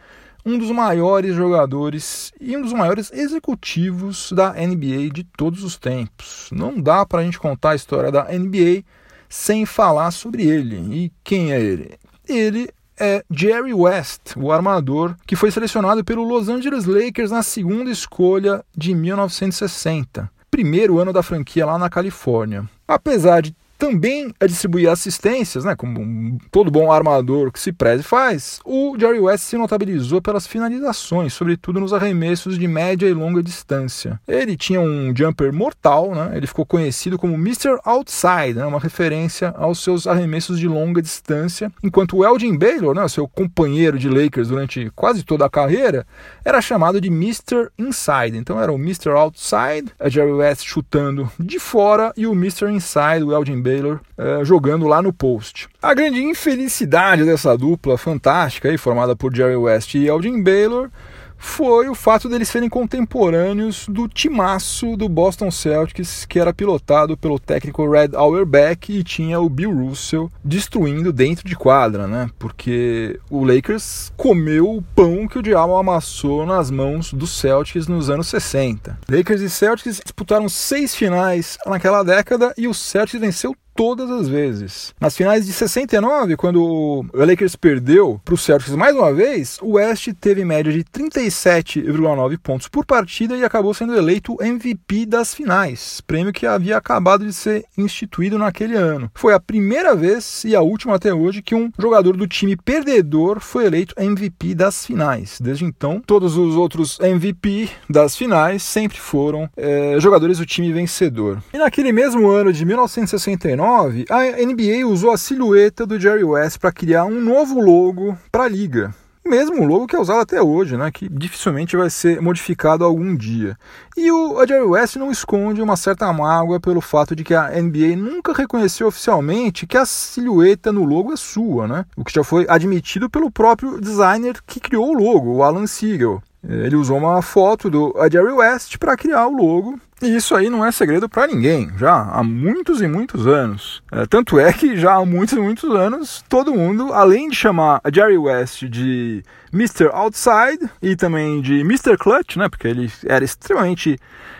um 0.47 0.57
dos 0.57 0.71
maiores 0.71 1.35
jogadores 1.35 2.31
e 2.39 2.55
um 2.55 2.61
dos 2.61 2.71
maiores 2.71 3.11
executivos 3.11 4.31
da 4.31 4.53
NBA 4.53 5.09
de 5.13 5.25
todos 5.25 5.61
os 5.61 5.75
tempos. 5.77 6.47
Não 6.53 6.79
dá 6.79 7.05
para 7.05 7.19
a 7.19 7.23
gente 7.25 7.37
contar 7.37 7.71
a 7.71 7.75
história 7.75 8.09
da 8.09 8.23
NBA 8.31 8.85
sem 9.27 9.65
falar 9.65 10.09
sobre 10.11 10.43
ele. 10.47 10.77
E 10.89 11.11
quem 11.21 11.51
é 11.51 11.59
ele? 11.59 11.99
Ele 12.25 12.69
é 12.97 13.25
Jerry 13.29 13.73
West, 13.73 14.37
o 14.37 14.49
armador 14.49 15.17
que 15.27 15.35
foi 15.35 15.51
selecionado 15.51 16.01
pelo 16.05 16.23
Los 16.23 16.47
Angeles 16.47 16.85
Lakers 16.85 17.31
na 17.31 17.43
segunda 17.43 17.91
escolha 17.91 18.63
de 18.73 18.95
1960, 18.95 20.31
primeiro 20.49 20.97
ano 20.97 21.11
da 21.11 21.21
franquia 21.21 21.65
lá 21.65 21.77
na 21.77 21.89
Califórnia. 21.89 22.63
Apesar 22.87 23.41
de 23.41 23.53
também 23.77 24.33
a 24.39 24.45
distribuir 24.45 24.89
assistências, 24.89 25.63
né, 25.63 25.75
como 25.75 26.37
todo 26.51 26.71
bom 26.71 26.91
armador 26.91 27.51
que 27.51 27.59
se 27.59 27.71
preze 27.71 28.03
faz, 28.03 28.59
o 28.65 28.95
Jerry 28.99 29.19
West 29.19 29.43
se 29.43 29.57
notabilizou 29.57 30.21
pelas 30.21 30.47
finalizações, 30.47 31.33
sobretudo 31.33 31.79
nos 31.79 31.93
arremessos 31.93 32.57
de 32.57 32.67
média 32.67 33.07
e 33.07 33.13
longa 33.13 33.43
distância. 33.43 34.19
Ele 34.27 34.57
tinha 34.57 34.81
um 34.81 35.13
jumper 35.15 35.53
mortal, 35.53 36.13
né, 36.13 36.31
ele 36.35 36.47
ficou 36.47 36.65
conhecido 36.65 37.17
como 37.17 37.35
Mr. 37.35 37.77
Outside, 37.83 38.55
né, 38.55 38.65
uma 38.65 38.79
referência 38.79 39.53
aos 39.57 39.83
seus 39.83 40.07
arremessos 40.07 40.59
de 40.59 40.67
longa 40.67 41.01
distância, 41.01 41.71
enquanto 41.83 42.17
o 42.17 42.25
Elgin 42.25 42.57
Baylor, 42.57 42.95
né, 42.95 43.07
seu 43.07 43.27
companheiro 43.27 43.99
de 43.99 44.09
Lakers 44.09 44.47
durante 44.47 44.91
quase 44.95 45.23
toda 45.23 45.45
a 45.45 45.49
carreira, 45.49 46.05
era 46.43 46.61
chamado 46.61 46.99
de 46.99 47.07
Mr. 47.07 47.69
Inside. 47.77 48.37
Então 48.37 48.61
era 48.61 48.71
o 48.71 48.75
Mr. 48.75 49.09
Outside, 49.09 49.91
a 49.99 50.09
Jerry 50.09 50.31
West 50.31 50.65
chutando 50.65 51.31
de 51.39 51.59
fora 51.59 52.13
e 52.15 52.25
o 52.25 52.33
Mr. 52.33 52.71
Inside, 52.71 53.23
o 53.23 53.33
Elgin 53.33 53.61
Baylor, 53.67 53.99
uh, 54.17 54.45
jogando 54.45 54.87
lá 54.87 55.01
no 55.01 55.11
post. 55.11 55.67
A 55.81 55.93
grande 55.93 56.21
infelicidade 56.23 57.25
dessa 57.25 57.57
dupla 57.57 57.97
fantástica, 57.97 58.69
aí, 58.69 58.77
formada 58.77 59.15
por 59.15 59.35
Jerry 59.35 59.57
West 59.57 59.95
e 59.95 60.07
Elgin 60.07 60.41
Baylor, 60.41 60.89
foi 61.37 61.87
o 61.87 61.95
fato 61.95 62.27
deles 62.27 62.49
serem 62.49 62.69
contemporâneos 62.69 63.87
do 63.87 64.07
timaço 64.07 64.97
do 64.97 65.07
Boston 65.07 65.51
Celtics, 65.51 66.25
que 66.25 66.39
era 66.39 66.53
pilotado 66.53 67.15
pelo 67.15 67.39
técnico 67.39 67.89
Red 67.89 68.09
Auerbach 68.13 68.91
e 68.91 69.03
tinha 69.03 69.39
o 69.39 69.49
Bill 69.49 69.73
Russell 69.73 70.31
destruindo 70.43 71.13
dentro 71.13 71.47
de 71.47 71.55
quadra, 71.55 72.07
né? 72.07 72.29
Porque 72.39 73.19
o 73.29 73.43
Lakers 73.43 74.11
comeu 74.17 74.77
o 74.77 74.81
pão 74.81 75.27
que 75.27 75.39
o 75.39 75.43
diabo 75.43 75.75
amassou 75.75 76.45
nas 76.45 76.71
mãos 76.71 77.13
dos 77.13 77.31
Celtics 77.31 77.87
nos 77.87 78.09
anos 78.09 78.27
60. 78.27 78.99
Lakers 79.09 79.41
e 79.41 79.49
Celtics 79.49 80.01
disputaram 80.03 80.49
seis 80.49 80.95
finais 80.95 81.57
naquela 81.65 82.03
década 82.03 82.53
e 82.57 82.67
o 82.67 82.73
Celtics 82.73 83.19
venceu 83.19 83.55
todas 83.77 84.09
as 84.09 84.27
vezes. 84.27 84.93
Nas 84.99 85.15
finais 85.15 85.45
de 85.45 85.53
69, 85.53 86.35
quando 86.35 86.63
o 86.63 87.05
Lakers 87.13 87.55
perdeu 87.55 88.19
para 88.25 88.33
o 88.33 88.37
Celtics 88.37 88.73
mais 88.73 88.95
uma 88.95 89.13
vez, 89.13 89.59
o 89.61 89.73
West 89.73 90.09
teve 90.19 90.43
média 90.43 90.73
de 90.73 90.83
37,9 90.83 92.39
pontos 92.39 92.67
por 92.67 92.83
partida 92.83 93.37
e 93.37 93.45
acabou 93.45 93.75
sendo 93.75 93.95
eleito 93.95 94.35
MVP 94.41 95.05
das 95.05 95.35
finais, 95.35 96.01
prêmio 96.01 96.33
que 96.33 96.47
havia 96.47 96.75
acabado 96.75 97.23
de 97.23 97.31
ser 97.31 97.65
instituído 97.77 98.39
naquele 98.39 98.75
ano. 98.75 99.11
Foi 99.13 99.35
a 99.35 99.39
primeira 99.39 99.95
vez 99.95 100.43
e 100.43 100.55
a 100.55 100.61
última 100.61 100.95
até 100.95 101.13
hoje 101.13 101.43
que 101.43 101.53
um 101.53 101.71
jogador 101.77 102.17
do 102.17 102.27
time 102.27 102.57
perdedor 102.57 103.39
foi 103.39 103.67
eleito 103.67 103.93
MVP 103.95 104.55
das 104.55 104.87
finais. 104.87 105.39
Desde 105.39 105.65
então, 105.65 106.01
todos 106.03 106.35
os 106.35 106.55
outros 106.55 106.99
MVP 106.99 107.69
das 107.87 108.17
finais 108.17 108.63
sempre 108.63 108.97
foram 108.97 109.47
é, 109.55 109.97
jogadores 109.99 110.39
do 110.39 110.47
time 110.47 110.73
vencedor. 110.73 111.43
E 111.53 111.59
naquele 111.59 111.91
mesmo 111.91 112.27
ano 112.27 112.51
de 112.51 112.65
1969, 112.65 113.66
a 114.09 114.45
NBA 114.45 114.87
usou 114.87 115.11
a 115.11 115.17
silhueta 115.17 115.85
do 115.85 115.99
Jerry 115.99 116.23
West 116.23 116.59
para 116.59 116.71
criar 116.71 117.05
um 117.05 117.21
novo 117.21 117.59
logo 117.59 118.17
para 118.31 118.43
a 118.43 118.47
liga. 118.47 118.93
Mesmo 119.27 119.65
logo 119.65 119.87
que 119.87 119.95
é 119.95 119.99
usado 119.99 120.21
até 120.21 120.41
hoje, 120.41 120.77
né, 120.77 120.89
que 120.89 121.09
dificilmente 121.09 121.75
vai 121.75 121.89
ser 121.89 122.21
modificado 122.21 122.85
algum 122.85 123.13
dia. 123.13 123.57
E 123.97 124.09
o 124.09 124.45
Jerry 124.47 124.63
West 124.63 124.95
não 124.95 125.11
esconde 125.11 125.61
uma 125.61 125.75
certa 125.75 126.11
mágoa 126.13 126.61
pelo 126.61 126.79
fato 126.79 127.13
de 127.13 127.25
que 127.25 127.35
a 127.35 127.49
NBA 127.49 127.97
nunca 127.97 128.31
reconheceu 128.31 128.87
oficialmente 128.87 129.67
que 129.67 129.75
a 129.75 129.85
silhueta 129.85 130.71
no 130.71 130.85
logo 130.85 131.11
é 131.11 131.17
sua, 131.17 131.67
né? 131.67 131.85
O 131.97 132.05
que 132.05 132.13
já 132.13 132.23
foi 132.23 132.45
admitido 132.47 133.09
pelo 133.09 133.29
próprio 133.29 133.81
designer 133.81 134.37
que 134.47 134.61
criou 134.61 134.91
o 134.91 134.93
logo, 134.93 135.33
o 135.33 135.43
Alan 135.43 135.67
Siegel. 135.67 136.23
Ele 136.47 136.77
usou 136.77 136.97
uma 136.97 137.21
foto 137.21 137.69
do 137.69 137.93
Jerry 138.09 138.31
West 138.31 138.77
para 138.77 138.95
criar 138.95 139.27
o 139.27 139.35
logo 139.35 139.77
e 140.01 140.15
isso 140.15 140.35
aí 140.35 140.49
não 140.49 140.63
é 140.63 140.71
segredo 140.71 141.09
para 141.09 141.25
ninguém, 141.27 141.71
já 141.77 141.93
há 141.93 142.23
muitos 142.23 142.81
e 142.81 142.87
muitos 142.87 143.25
anos. 143.25 143.81
É, 143.91 144.05
tanto 144.05 144.39
é 144.39 144.53
que 144.53 144.77
já 144.77 144.93
há 144.93 145.05
muitos 145.05 145.35
e 145.35 145.41
muitos 145.41 145.69
anos, 145.71 146.23
todo 146.29 146.53
mundo, 146.53 146.93
além 146.93 147.29
de 147.29 147.35
chamar 147.35 147.81
a 147.83 147.91
Jerry 147.91 148.17
West 148.17 148.63
de 148.65 149.23
Mr. 149.53 149.89
Outside 149.91 150.69
e 150.81 150.95
também 150.95 151.41
de 151.41 151.61
Mr. 151.61 151.97
Clutch, 151.97 152.37
né, 152.37 152.49
porque 152.49 152.67
ele 152.67 152.91
era 153.05 153.23
extremamente 153.23 153.97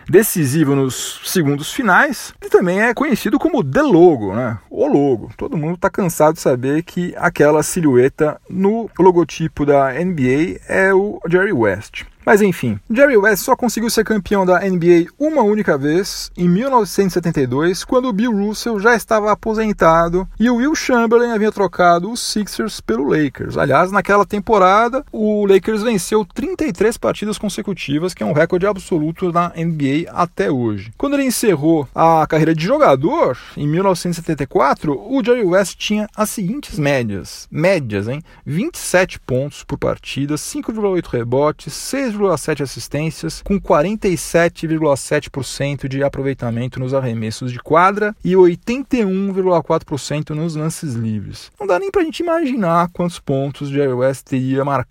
decisivo 0.08 0.74
nos 0.74 1.20
segundos 1.24 1.72
finais, 1.72 2.32
ele 2.40 2.50
também 2.50 2.80
é 2.80 2.94
conhecido 2.94 3.38
como 3.38 3.62
The 3.62 3.82
Logo, 3.82 4.34
né, 4.34 4.58
o 4.70 4.86
logo. 4.86 5.30
Todo 5.36 5.56
mundo 5.56 5.74
está 5.74 5.90
cansado 5.90 6.34
de 6.34 6.40
saber 6.40 6.82
que 6.82 7.14
aquela 7.16 7.62
silhueta 7.62 8.40
no 8.48 8.90
logotipo 8.98 9.66
da 9.66 9.92
NBA 9.92 10.60
é 10.66 10.94
o 10.94 11.20
Jerry 11.28 11.52
West. 11.52 12.04
Mas 12.28 12.42
enfim, 12.42 12.78
Jerry 12.90 13.16
West 13.16 13.42
só 13.42 13.56
conseguiu 13.56 13.88
ser 13.88 14.04
campeão 14.04 14.44
da 14.44 14.60
NBA 14.60 15.06
uma 15.18 15.40
única 15.40 15.78
vez, 15.78 16.30
em 16.36 16.46
1972, 16.46 17.84
quando 17.84 18.12
Bill 18.12 18.30
Russell 18.30 18.78
já 18.78 18.94
estava 18.94 19.32
aposentado 19.32 20.28
e 20.38 20.50
o 20.50 20.56
Will 20.56 20.74
Chamberlain 20.74 21.32
havia 21.32 21.50
trocado 21.50 22.12
os 22.12 22.20
Sixers 22.20 22.82
pelo 22.82 23.04
Lakers. 23.08 23.56
Aliás, 23.56 23.90
naquela 23.90 24.26
temporada, 24.26 24.97
o 25.12 25.46
Lakers 25.46 25.82
venceu 25.82 26.24
33 26.24 26.96
partidas 26.96 27.38
consecutivas, 27.38 28.12
que 28.12 28.22
é 28.22 28.26
um 28.26 28.32
recorde 28.32 28.66
absoluto 28.66 29.32
na 29.32 29.52
NBA 29.56 30.10
até 30.12 30.50
hoje. 30.50 30.92
Quando 30.98 31.14
ele 31.14 31.24
encerrou 31.24 31.88
a 31.94 32.26
carreira 32.26 32.54
de 32.54 32.64
jogador, 32.64 33.38
em 33.56 33.66
1974, 33.66 34.92
o 34.92 35.24
Jerry 35.24 35.44
West 35.44 35.76
tinha 35.76 36.08
as 36.16 36.30
seguintes 36.30 36.78
médias. 36.78 37.48
Médias, 37.50 38.08
hein? 38.08 38.22
27 38.44 39.20
pontos 39.20 39.64
por 39.64 39.78
partida, 39.78 40.34
5,8 40.34 41.06
rebotes, 41.06 41.72
6 41.72 42.18
3,7 42.18 42.62
assistências, 42.62 43.42
com 43.42 43.60
47,7% 43.60 45.88
de 45.88 46.02
aproveitamento 46.02 46.80
nos 46.80 46.94
arremessos 46.94 47.52
de 47.52 47.58
quadra 47.58 48.16
e 48.24 48.32
81,4% 48.32 50.30
nos 50.30 50.56
lances 50.56 50.94
livres. 50.94 51.52
Não 51.58 51.66
dá 51.66 51.78
nem 51.78 51.90
para 51.90 52.00
a 52.02 52.04
gente 52.04 52.22
imaginar 52.22 52.88
quantos 52.92 53.18
pontos 53.18 53.68
Jerry 53.68 53.92
West 53.92 54.26
teria 54.26 54.64
marcado 54.64 54.87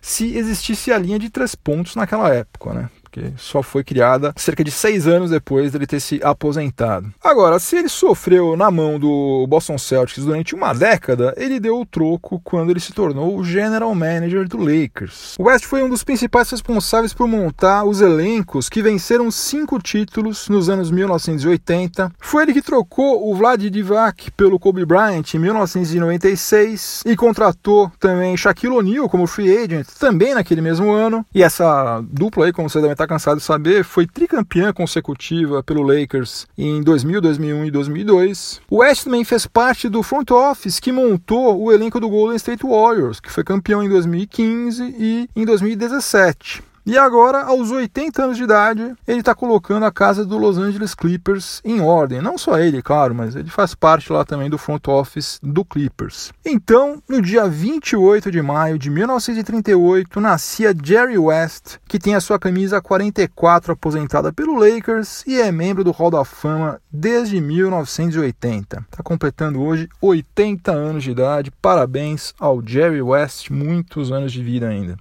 se 0.00 0.36
existisse 0.36 0.92
a 0.92 0.98
linha 0.98 1.18
de 1.18 1.28
três 1.28 1.54
pontos 1.54 1.96
naquela 1.96 2.32
época, 2.32 2.72
né? 2.72 2.90
Porque 3.12 3.34
só 3.36 3.62
foi 3.62 3.84
criada 3.84 4.32
cerca 4.36 4.64
de 4.64 4.70
seis 4.70 5.06
anos 5.06 5.30
depois 5.30 5.70
dele 5.70 5.86
ter 5.86 6.00
se 6.00 6.18
aposentado. 6.22 7.12
Agora, 7.22 7.58
se 7.58 7.76
ele 7.76 7.88
sofreu 7.88 8.56
na 8.56 8.70
mão 8.70 8.98
do 8.98 9.46
Boston 9.46 9.76
Celtics 9.76 10.24
durante 10.24 10.54
uma 10.54 10.72
década, 10.72 11.34
ele 11.36 11.60
deu 11.60 11.78
o 11.78 11.84
troco 11.84 12.40
quando 12.42 12.70
ele 12.70 12.80
se 12.80 12.94
tornou 12.94 13.36
o 13.36 13.44
general 13.44 13.94
manager 13.94 14.48
do 14.48 14.56
Lakers. 14.56 15.36
O 15.38 15.44
West 15.44 15.66
foi 15.66 15.82
um 15.82 15.90
dos 15.90 16.02
principais 16.02 16.50
responsáveis 16.50 17.12
por 17.12 17.28
montar 17.28 17.84
os 17.84 18.00
elencos 18.00 18.70
que 18.70 18.82
venceram 18.82 19.30
cinco 19.30 19.78
títulos 19.78 20.48
nos 20.48 20.70
anos 20.70 20.90
1980. 20.90 22.10
Foi 22.18 22.44
ele 22.44 22.54
que 22.54 22.62
trocou 22.62 23.30
o 23.30 23.34
Vlad 23.34 23.62
Divac 23.62 24.30
pelo 24.30 24.58
Kobe 24.58 24.86
Bryant 24.86 25.34
em 25.34 25.38
1996 25.38 27.02
e 27.04 27.14
contratou 27.14 27.92
também 28.00 28.36
Shaquille 28.36 28.74
O'Neal 28.74 29.08
como 29.08 29.26
free 29.26 29.54
agent 29.54 29.86
também 29.98 30.34
naquele 30.34 30.62
mesmo 30.62 30.90
ano. 30.90 31.26
E 31.34 31.42
essa 31.42 32.02
dupla 32.08 32.46
aí, 32.46 32.52
como 32.52 32.70
você 32.70 32.80
deve 32.80 32.92
estar 32.92 33.01
cansado 33.06 33.38
de 33.38 33.44
saber, 33.44 33.84
foi 33.84 34.06
tricampeã 34.06 34.72
consecutiva 34.72 35.62
pelo 35.62 35.82
Lakers 35.82 36.46
em 36.56 36.82
2000, 36.82 37.20
2001 37.20 37.64
e 37.66 37.70
2002. 37.70 38.60
O 38.70 38.76
West 38.78 39.04
também 39.04 39.24
fez 39.24 39.46
parte 39.46 39.88
do 39.88 40.02
front 40.02 40.30
office 40.30 40.80
que 40.80 40.92
montou 40.92 41.60
o 41.60 41.72
elenco 41.72 42.00
do 42.00 42.08
Golden 42.08 42.36
State 42.36 42.66
Warriors, 42.66 43.20
que 43.20 43.30
foi 43.30 43.44
campeão 43.44 43.82
em 43.82 43.88
2015 43.88 44.82
e 44.98 45.28
em 45.34 45.44
2017. 45.44 46.71
E 46.84 46.98
agora, 46.98 47.44
aos 47.44 47.70
80 47.70 48.24
anos 48.24 48.36
de 48.36 48.42
idade, 48.42 48.94
ele 49.06 49.20
está 49.20 49.36
colocando 49.36 49.86
a 49.86 49.92
casa 49.92 50.26
do 50.26 50.36
Los 50.36 50.58
Angeles 50.58 50.96
Clippers 50.96 51.60
em 51.64 51.80
ordem. 51.80 52.20
Não 52.20 52.36
só 52.36 52.58
ele, 52.58 52.82
claro, 52.82 53.14
mas 53.14 53.36
ele 53.36 53.50
faz 53.50 53.72
parte 53.72 54.12
lá 54.12 54.24
também 54.24 54.50
do 54.50 54.58
front 54.58 54.88
office 54.88 55.38
do 55.40 55.64
Clippers. 55.64 56.32
Então, 56.44 57.00
no 57.08 57.22
dia 57.22 57.46
28 57.46 58.32
de 58.32 58.42
maio 58.42 58.78
de 58.80 58.90
1938, 58.90 60.20
nascia 60.20 60.74
Jerry 60.82 61.16
West, 61.16 61.76
que 61.86 62.00
tem 62.00 62.16
a 62.16 62.20
sua 62.20 62.36
camisa 62.38 62.82
44 62.82 63.72
aposentada 63.72 64.32
pelo 64.32 64.58
Lakers 64.58 65.24
e 65.24 65.40
é 65.40 65.52
membro 65.52 65.84
do 65.84 65.92
Hall 65.92 66.10
da 66.10 66.24
Fama 66.24 66.80
desde 66.90 67.40
1980. 67.40 68.84
Está 68.90 69.02
completando 69.04 69.62
hoje 69.62 69.88
80 70.00 70.72
anos 70.72 71.04
de 71.04 71.12
idade. 71.12 71.52
Parabéns 71.62 72.34
ao 72.40 72.60
Jerry 72.66 73.00
West, 73.00 73.50
muitos 73.50 74.10
anos 74.10 74.32
de 74.32 74.42
vida 74.42 74.68
ainda. 74.68 74.96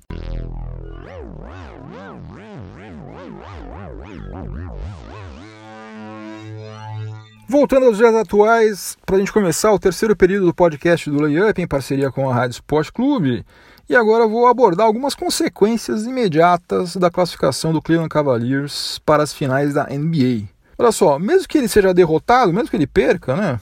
Voltando 7.48 7.88
aos 7.88 7.98
dias 7.98 8.16
atuais, 8.16 8.98
para 9.06 9.18
a 9.18 9.20
gente 9.20 9.34
começar 9.34 9.74
o 9.74 9.80
terceiro 9.80 10.16
período 10.16 10.46
do 10.46 10.54
podcast 10.54 11.10
do 11.10 11.22
Layup 11.22 11.62
em 11.62 11.68
parceria 11.68 12.10
com 12.10 12.30
a 12.30 12.34
Rádio 12.34 12.54
Sport 12.54 12.92
Clube, 12.92 13.46
e 13.90 13.96
agora 13.96 14.26
vou 14.26 14.48
abordar 14.48 14.88
algumas 14.88 15.14
consequências 15.14 16.06
imediatas 16.06 16.96
da 16.96 17.12
classificação 17.12 17.74
do 17.74 17.82
Cleveland 17.82 18.08
Cavaliers 18.08 19.00
para 19.06 19.22
as 19.22 19.34
finais 19.34 19.74
da 19.74 19.84
NBA. 19.84 20.48
Olha 20.78 20.94
só, 20.94 21.20
mesmo 21.20 21.46
que 21.48 21.58
ele 21.58 21.68
seja 21.68 21.94
derrotado, 21.94 22.54
mesmo 22.54 22.70
que 22.70 22.78
ele 22.78 22.88
perca, 22.88 23.36
né? 23.36 23.60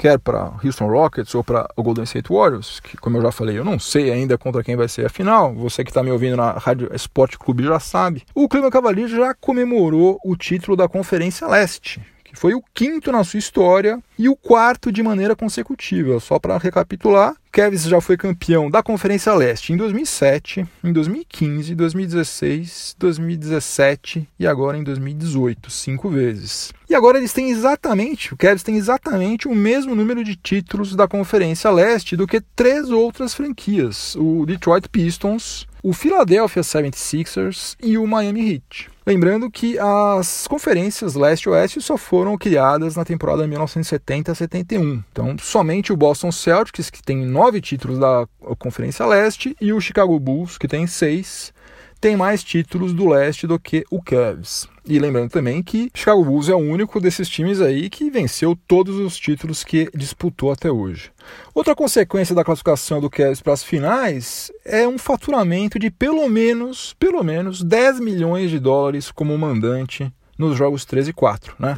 Quer 0.00 0.18
para 0.18 0.54
Houston 0.64 0.86
Rockets 0.86 1.34
ou 1.34 1.44
para 1.44 1.68
o 1.76 1.82
Golden 1.82 2.04
State 2.04 2.32
Warriors, 2.32 2.80
que, 2.80 2.96
como 2.96 3.18
eu 3.18 3.22
já 3.22 3.30
falei, 3.30 3.58
eu 3.58 3.64
não 3.66 3.78
sei 3.78 4.10
ainda 4.10 4.38
contra 4.38 4.64
quem 4.64 4.74
vai 4.74 4.88
ser 4.88 5.04
a 5.04 5.10
final. 5.10 5.54
Você 5.54 5.84
que 5.84 5.90
está 5.90 6.02
me 6.02 6.10
ouvindo 6.10 6.38
na 6.38 6.52
Rádio 6.52 6.88
Sport 6.94 7.36
Clube 7.36 7.64
já 7.64 7.78
sabe. 7.78 8.22
O 8.34 8.48
Cleveland 8.48 8.72
Cavaliers 8.72 9.10
já 9.10 9.34
comemorou 9.34 10.18
o 10.24 10.34
título 10.36 10.74
da 10.74 10.88
Conferência 10.88 11.46
Leste, 11.46 12.00
que 12.30 12.38
foi 12.38 12.54
o 12.54 12.62
quinto 12.72 13.10
na 13.10 13.24
sua 13.24 13.38
história 13.38 13.98
e 14.16 14.28
o 14.28 14.36
quarto 14.36 14.92
de 14.92 15.02
maneira 15.02 15.34
consecutiva. 15.34 16.20
Só 16.20 16.38
para 16.38 16.58
recapitular, 16.58 17.34
Kevs 17.52 17.82
já 17.82 18.00
foi 18.00 18.16
campeão 18.16 18.70
da 18.70 18.82
Conferência 18.82 19.34
Leste 19.34 19.72
em 19.72 19.76
2007, 19.76 20.64
em 20.84 20.92
2015, 20.92 21.74
2016, 21.74 22.96
2017 22.96 24.28
e 24.38 24.46
agora 24.46 24.78
em 24.78 24.84
2018, 24.84 25.68
cinco 25.70 26.08
vezes. 26.08 26.72
E 26.88 26.94
agora 26.94 27.18
eles 27.18 27.32
têm 27.32 27.50
exatamente, 27.50 28.32
o 28.32 28.36
Cavs 28.36 28.62
tem 28.62 28.76
exatamente 28.76 29.48
o 29.48 29.54
mesmo 29.54 29.94
número 29.96 30.22
de 30.22 30.36
títulos 30.36 30.94
da 30.94 31.08
Conferência 31.08 31.70
Leste 31.70 32.16
do 32.16 32.26
que 32.26 32.40
três 32.54 32.90
outras 32.90 33.34
franquias: 33.34 34.14
o 34.16 34.46
Detroit 34.46 34.88
Pistons, 34.88 35.66
o 35.82 35.92
Philadelphia 35.92 36.62
76ers 36.62 37.76
e 37.82 37.96
o 37.96 38.06
Miami 38.06 38.52
Heat. 38.52 38.90
Lembrando 39.06 39.50
que 39.50 39.78
as 39.78 40.46
conferências 40.46 41.14
leste 41.14 41.44
e 41.44 41.48
oeste 41.48 41.80
só 41.80 41.96
foram 41.96 42.36
criadas 42.36 42.96
na 42.96 43.04
temporada 43.04 43.46
1970-71. 43.48 45.02
Então, 45.10 45.36
somente 45.40 45.92
o 45.92 45.96
Boston 45.96 46.30
Celtics, 46.30 46.90
que 46.90 47.02
tem 47.02 47.24
nove 47.24 47.60
títulos 47.60 47.98
da 47.98 48.26
Conferência 48.58 49.06
Leste, 49.06 49.56
e 49.60 49.72
o 49.72 49.80
Chicago 49.80 50.18
Bulls, 50.20 50.58
que 50.58 50.68
tem 50.68 50.86
seis, 50.86 51.52
tem 52.00 52.16
mais 52.16 52.42
títulos 52.42 52.92
do 52.92 53.06
leste 53.06 53.46
do 53.46 53.58
que 53.58 53.84
o 53.90 54.02
Cavs. 54.02 54.68
E 54.86 54.98
lembrando 54.98 55.30
também 55.30 55.62
que 55.62 55.90
Chicago 55.94 56.24
Bulls 56.24 56.48
é 56.48 56.54
o 56.54 56.58
único 56.58 57.00
desses 57.00 57.28
times 57.28 57.60
aí 57.60 57.90
que 57.90 58.10
venceu 58.10 58.58
todos 58.66 58.96
os 58.96 59.16
títulos 59.16 59.62
que 59.62 59.90
disputou 59.94 60.50
até 60.50 60.70
hoje. 60.70 61.12
Outra 61.54 61.76
consequência 61.76 62.34
da 62.34 62.42
classificação 62.42 63.00
do 63.00 63.10
Cavs 63.10 63.42
para 63.42 63.52
as 63.52 63.62
finais 63.62 64.50
é 64.64 64.88
um 64.88 64.98
faturamento 64.98 65.78
de 65.78 65.90
pelo 65.90 66.28
menos, 66.28 66.96
pelo 66.98 67.22
menos 67.22 67.62
10 67.62 68.00
milhões 68.00 68.50
de 68.50 68.58
dólares 68.58 69.10
como 69.10 69.36
mandante 69.36 70.10
nos 70.38 70.56
jogos 70.56 70.86
3 70.86 71.08
e 71.08 71.12
4, 71.12 71.54
né? 71.58 71.76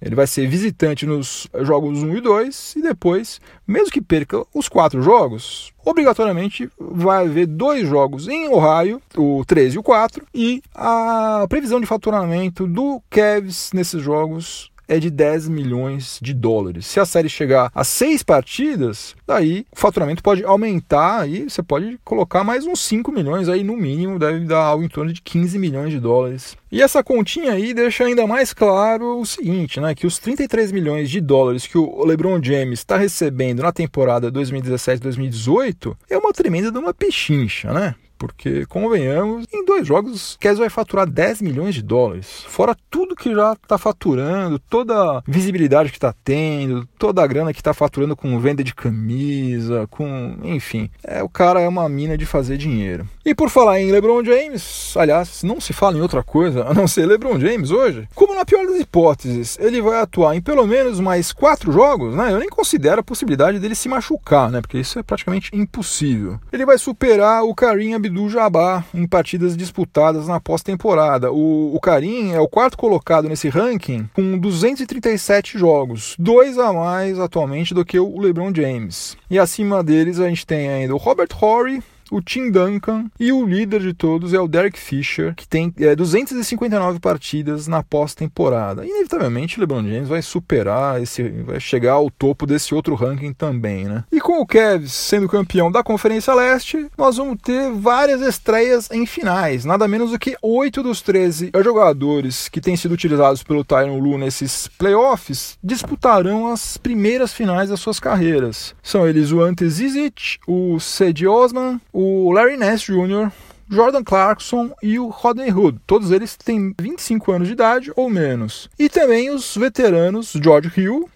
Ele 0.00 0.14
vai 0.14 0.26
ser 0.26 0.46
visitante 0.46 1.04
nos 1.04 1.48
jogos 1.62 2.02
1 2.02 2.16
e 2.16 2.20
2 2.20 2.74
e 2.76 2.82
depois, 2.82 3.40
mesmo 3.66 3.90
que 3.90 4.00
perca 4.00 4.44
os 4.54 4.68
quatro 4.68 5.02
jogos, 5.02 5.72
obrigatoriamente 5.84 6.70
vai 6.78 7.26
haver 7.26 7.46
dois 7.46 7.88
jogos 7.88 8.28
em 8.28 8.48
Ohio, 8.48 9.02
o 9.16 9.44
13 9.44 9.76
e 9.76 9.78
o 9.78 9.82
4, 9.82 10.24
e 10.32 10.62
a 10.74 11.44
previsão 11.48 11.80
de 11.80 11.86
faturamento 11.86 12.66
do 12.66 13.02
Cavs 13.10 13.72
nesses 13.72 14.00
jogos 14.00 14.70
é 14.88 14.98
de 14.98 15.10
10 15.10 15.48
milhões 15.48 16.18
de 16.20 16.32
dólares. 16.32 16.86
Se 16.86 16.98
a 16.98 17.04
série 17.04 17.28
chegar 17.28 17.70
a 17.74 17.84
seis 17.84 18.22
partidas, 18.22 19.14
daí 19.26 19.66
o 19.70 19.78
faturamento 19.78 20.22
pode 20.22 20.42
aumentar 20.44 21.28
e 21.28 21.44
você 21.44 21.62
pode 21.62 21.98
colocar 22.04 22.42
mais 22.42 22.66
uns 22.66 22.80
5 22.80 23.12
milhões 23.12 23.48
aí 23.48 23.62
no 23.62 23.76
mínimo, 23.76 24.18
deve 24.18 24.40
dar 24.46 24.64
algo 24.64 24.82
em 24.82 24.88
torno 24.88 25.12
de 25.12 25.20
15 25.20 25.58
milhões 25.58 25.90
de 25.90 26.00
dólares. 26.00 26.56
E 26.72 26.82
essa 26.82 27.02
continha 27.04 27.52
aí 27.52 27.72
deixa 27.72 28.04
ainda 28.04 28.26
mais 28.26 28.52
claro 28.52 29.18
o 29.20 29.26
seguinte, 29.26 29.80
né, 29.80 29.94
que 29.94 30.06
os 30.06 30.18
33 30.18 30.72
milhões 30.72 31.10
de 31.10 31.20
dólares 31.20 31.66
que 31.66 31.78
o 31.78 32.04
LeBron 32.04 32.42
James 32.42 32.80
está 32.80 32.96
recebendo 32.96 33.62
na 33.62 33.72
temporada 33.72 34.32
2017-2018 34.32 35.96
é 36.08 36.18
uma 36.18 36.32
tremenda 36.32 36.70
de 36.70 36.78
uma 36.78 36.94
pechincha, 36.94 37.72
né? 37.72 37.94
Porque, 38.18 38.66
convenhamos, 38.66 39.46
em 39.52 39.64
dois 39.64 39.86
jogos, 39.86 40.36
Kes 40.40 40.58
vai 40.58 40.68
faturar 40.68 41.08
10 41.08 41.42
milhões 41.42 41.74
de 41.74 41.82
dólares. 41.82 42.44
Fora 42.48 42.76
tudo 42.90 43.14
que 43.14 43.32
já 43.34 43.52
está 43.52 43.78
faturando, 43.78 44.58
toda 44.58 45.18
a 45.18 45.22
visibilidade 45.26 45.90
que 45.90 45.96
está 45.96 46.14
tendo, 46.24 46.86
toda 46.98 47.22
a 47.22 47.26
grana 47.26 47.52
que 47.52 47.60
está 47.60 47.72
faturando 47.72 48.16
com 48.16 48.38
venda 48.40 48.64
de 48.64 48.74
camisa, 48.74 49.86
com. 49.88 50.36
enfim. 50.42 50.90
É, 51.02 51.22
o 51.22 51.28
cara 51.28 51.60
é 51.60 51.68
uma 51.68 51.88
mina 51.88 52.18
de 52.18 52.26
fazer 52.26 52.56
dinheiro. 52.56 53.06
E 53.24 53.34
por 53.34 53.50
falar 53.50 53.80
em 53.80 53.92
LeBron 53.92 54.24
James, 54.24 54.94
aliás, 54.96 55.42
não 55.42 55.60
se 55.60 55.72
fala 55.72 55.96
em 55.96 56.00
outra 56.00 56.22
coisa 56.22 56.64
a 56.66 56.74
não 56.74 56.88
ser 56.88 57.06
LeBron 57.06 57.38
James 57.38 57.70
hoje, 57.70 58.08
como 58.14 58.34
na 58.34 58.44
pior 58.44 58.66
das 58.66 58.80
hipóteses, 58.80 59.58
ele 59.60 59.80
vai 59.80 60.00
atuar 60.00 60.34
em 60.34 60.40
pelo 60.40 60.66
menos 60.66 60.98
mais 60.98 61.32
quatro 61.32 61.70
jogos, 61.70 62.14
né? 62.14 62.32
Eu 62.32 62.38
nem 62.38 62.48
considero 62.48 63.00
a 63.00 63.04
possibilidade 63.04 63.58
dele 63.58 63.74
se 63.74 63.88
machucar, 63.88 64.50
né? 64.50 64.60
Porque 64.60 64.78
isso 64.78 64.98
é 64.98 65.02
praticamente 65.02 65.50
impossível. 65.54 66.40
Ele 66.52 66.66
vai 66.66 66.78
superar 66.78 67.44
o 67.44 67.54
Karim 67.54 67.94
Abdul 67.94 68.07
Jabá 68.28 68.84
em 68.94 69.06
partidas 69.06 69.56
disputadas 69.56 70.28
na 70.28 70.40
pós-temporada. 70.40 71.32
O, 71.32 71.74
o 71.74 71.80
Karim 71.80 72.32
é 72.32 72.40
o 72.40 72.48
quarto 72.48 72.76
colocado 72.76 73.28
nesse 73.28 73.48
ranking 73.48 74.08
com 74.14 74.38
237 74.38 75.58
jogos, 75.58 76.14
dois 76.18 76.58
a 76.58 76.72
mais 76.72 77.18
atualmente 77.18 77.74
do 77.74 77.84
que 77.84 77.98
o 77.98 78.18
LeBron 78.18 78.52
James. 78.54 79.16
E 79.30 79.38
acima 79.38 79.82
deles 79.82 80.20
a 80.20 80.28
gente 80.28 80.46
tem 80.46 80.68
ainda 80.68 80.94
o 80.94 80.98
Robert 80.98 81.28
Horry, 81.40 81.82
o 82.10 82.20
Tim 82.20 82.50
Duncan 82.50 83.06
e 83.18 83.32
o 83.32 83.44
líder 83.44 83.80
de 83.80 83.94
todos 83.94 84.32
é 84.32 84.40
o 84.40 84.48
Derek 84.48 84.78
Fisher, 84.78 85.34
que 85.34 85.46
tem 85.46 85.72
é, 85.78 85.94
259 85.94 87.00
partidas 87.00 87.66
na 87.66 87.82
pós-temporada. 87.82 88.86
Inevitavelmente, 88.86 89.58
LeBron 89.58 89.82
James 89.82 90.08
vai 90.08 90.22
superar 90.22 91.02
esse, 91.02 91.22
vai 91.28 91.60
chegar 91.60 91.92
ao 91.92 92.10
topo 92.10 92.46
desse 92.46 92.74
outro 92.74 92.94
ranking 92.94 93.32
também, 93.32 93.84
né? 93.84 94.04
E 94.10 94.20
com 94.20 94.40
o 94.40 94.46
Cavs 94.46 94.92
sendo 94.92 95.28
campeão 95.28 95.70
da 95.70 95.82
Conferência 95.82 96.34
Leste, 96.34 96.86
nós 96.96 97.16
vamos 97.16 97.38
ter 97.42 97.70
várias 97.72 98.20
estreias 98.20 98.90
em 98.90 99.06
finais. 99.06 99.64
Nada 99.64 99.88
menos 99.88 100.10
do 100.10 100.18
que 100.18 100.36
oito 100.42 100.82
dos 100.82 101.00
13 101.00 101.52
jogadores 101.62 102.48
que 102.48 102.60
têm 102.60 102.76
sido 102.76 102.92
utilizados 102.92 103.42
pelo 103.42 103.64
Tyron 103.64 103.98
Lu 103.98 104.18
nesses 104.18 104.68
playoffs 104.68 105.58
disputarão 105.62 106.52
as 106.52 106.76
primeiras 106.76 107.32
finais 107.32 107.70
das 107.70 107.80
suas 107.80 108.00
carreiras. 108.00 108.74
São 108.82 109.06
eles 109.06 109.32
o 109.32 109.40
Ante 109.40 109.68
Zizic, 109.68 110.38
o 110.46 110.78
Cedi 110.80 111.26
Osman, 111.26 111.80
o 112.00 112.30
Larry 112.30 112.56
Ness 112.56 112.82
Jr., 112.82 113.32
Jordan 113.68 114.04
Clarkson 114.04 114.70
e 114.80 115.00
o 115.00 115.08
Rodney 115.08 115.50
Hood. 115.50 115.80
Todos 115.84 116.12
eles 116.12 116.36
têm 116.36 116.72
25 116.80 117.32
anos 117.32 117.48
de 117.48 117.54
idade 117.54 117.92
ou 117.96 118.08
menos. 118.08 118.70
E 118.78 118.88
também 118.88 119.30
os 119.30 119.56
veteranos 119.56 120.32
George 120.40 120.70
Hill, 120.76 121.10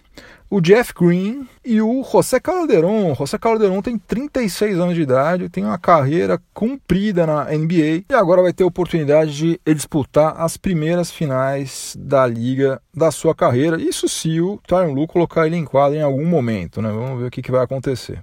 o 0.49 0.59
Jeff 0.59 0.93
Green 0.93 1.47
e 1.63 1.81
o 1.81 2.03
José 2.03 2.37
Calderon. 2.37 3.15
José 3.15 3.37
Calderon 3.37 3.81
tem 3.81 3.97
36 3.97 4.77
anos 4.77 4.95
de 4.95 5.03
idade, 5.03 5.47
tem 5.47 5.63
uma 5.63 5.77
carreira 5.77 6.37
cumprida 6.53 7.25
na 7.25 7.45
NBA 7.45 8.03
e 8.09 8.13
agora 8.13 8.41
vai 8.41 8.51
ter 8.51 8.65
a 8.65 8.67
oportunidade 8.67 9.33
de 9.33 9.59
disputar 9.73 10.35
as 10.37 10.57
primeiras 10.57 11.09
finais 11.09 11.95
da 11.97 12.27
liga 12.27 12.81
da 12.93 13.09
sua 13.09 13.33
carreira. 13.33 13.81
Isso 13.81 14.09
se 14.09 14.41
o 14.41 14.59
Tyron 14.67 14.93
Lu 14.93 15.07
colocar 15.07 15.47
ele 15.47 15.55
em 15.55 15.63
quadra 15.63 15.97
em 15.97 16.03
algum 16.03 16.25
momento, 16.25 16.81
né? 16.81 16.89
Vamos 16.89 17.21
ver 17.21 17.27
o 17.27 17.31
que, 17.31 17.41
que 17.41 17.51
vai 17.51 17.63
acontecer. 17.63 18.21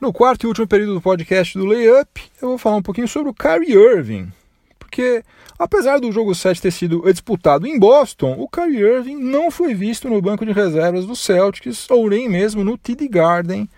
No 0.00 0.14
quarto 0.14 0.44
e 0.44 0.46
último 0.46 0.66
período 0.66 0.94
do 0.94 1.00
podcast 1.02 1.58
do 1.58 1.66
Layup, 1.66 2.22
eu 2.40 2.48
vou 2.48 2.56
falar 2.56 2.76
um 2.76 2.82
pouquinho 2.82 3.06
sobre 3.06 3.28
o 3.28 3.34
Kyrie 3.34 3.74
Irving. 3.74 4.32
Porque, 4.78 5.22
apesar 5.58 6.00
do 6.00 6.10
jogo 6.10 6.34
7 6.34 6.62
ter 6.62 6.70
sido 6.70 7.02
disputado 7.12 7.66
em 7.66 7.78
Boston, 7.78 8.34
o 8.38 8.48
Kyrie 8.48 8.80
Irving 8.80 9.16
não 9.16 9.50
foi 9.50 9.74
visto 9.74 10.08
no 10.08 10.22
banco 10.22 10.46
de 10.46 10.52
reservas 10.52 11.04
do 11.04 11.14
Celtics 11.14 11.86
ou 11.90 12.08
nem 12.08 12.30
mesmo 12.30 12.64
no 12.64 12.78
TD 12.78 13.08
Garden 13.08 13.68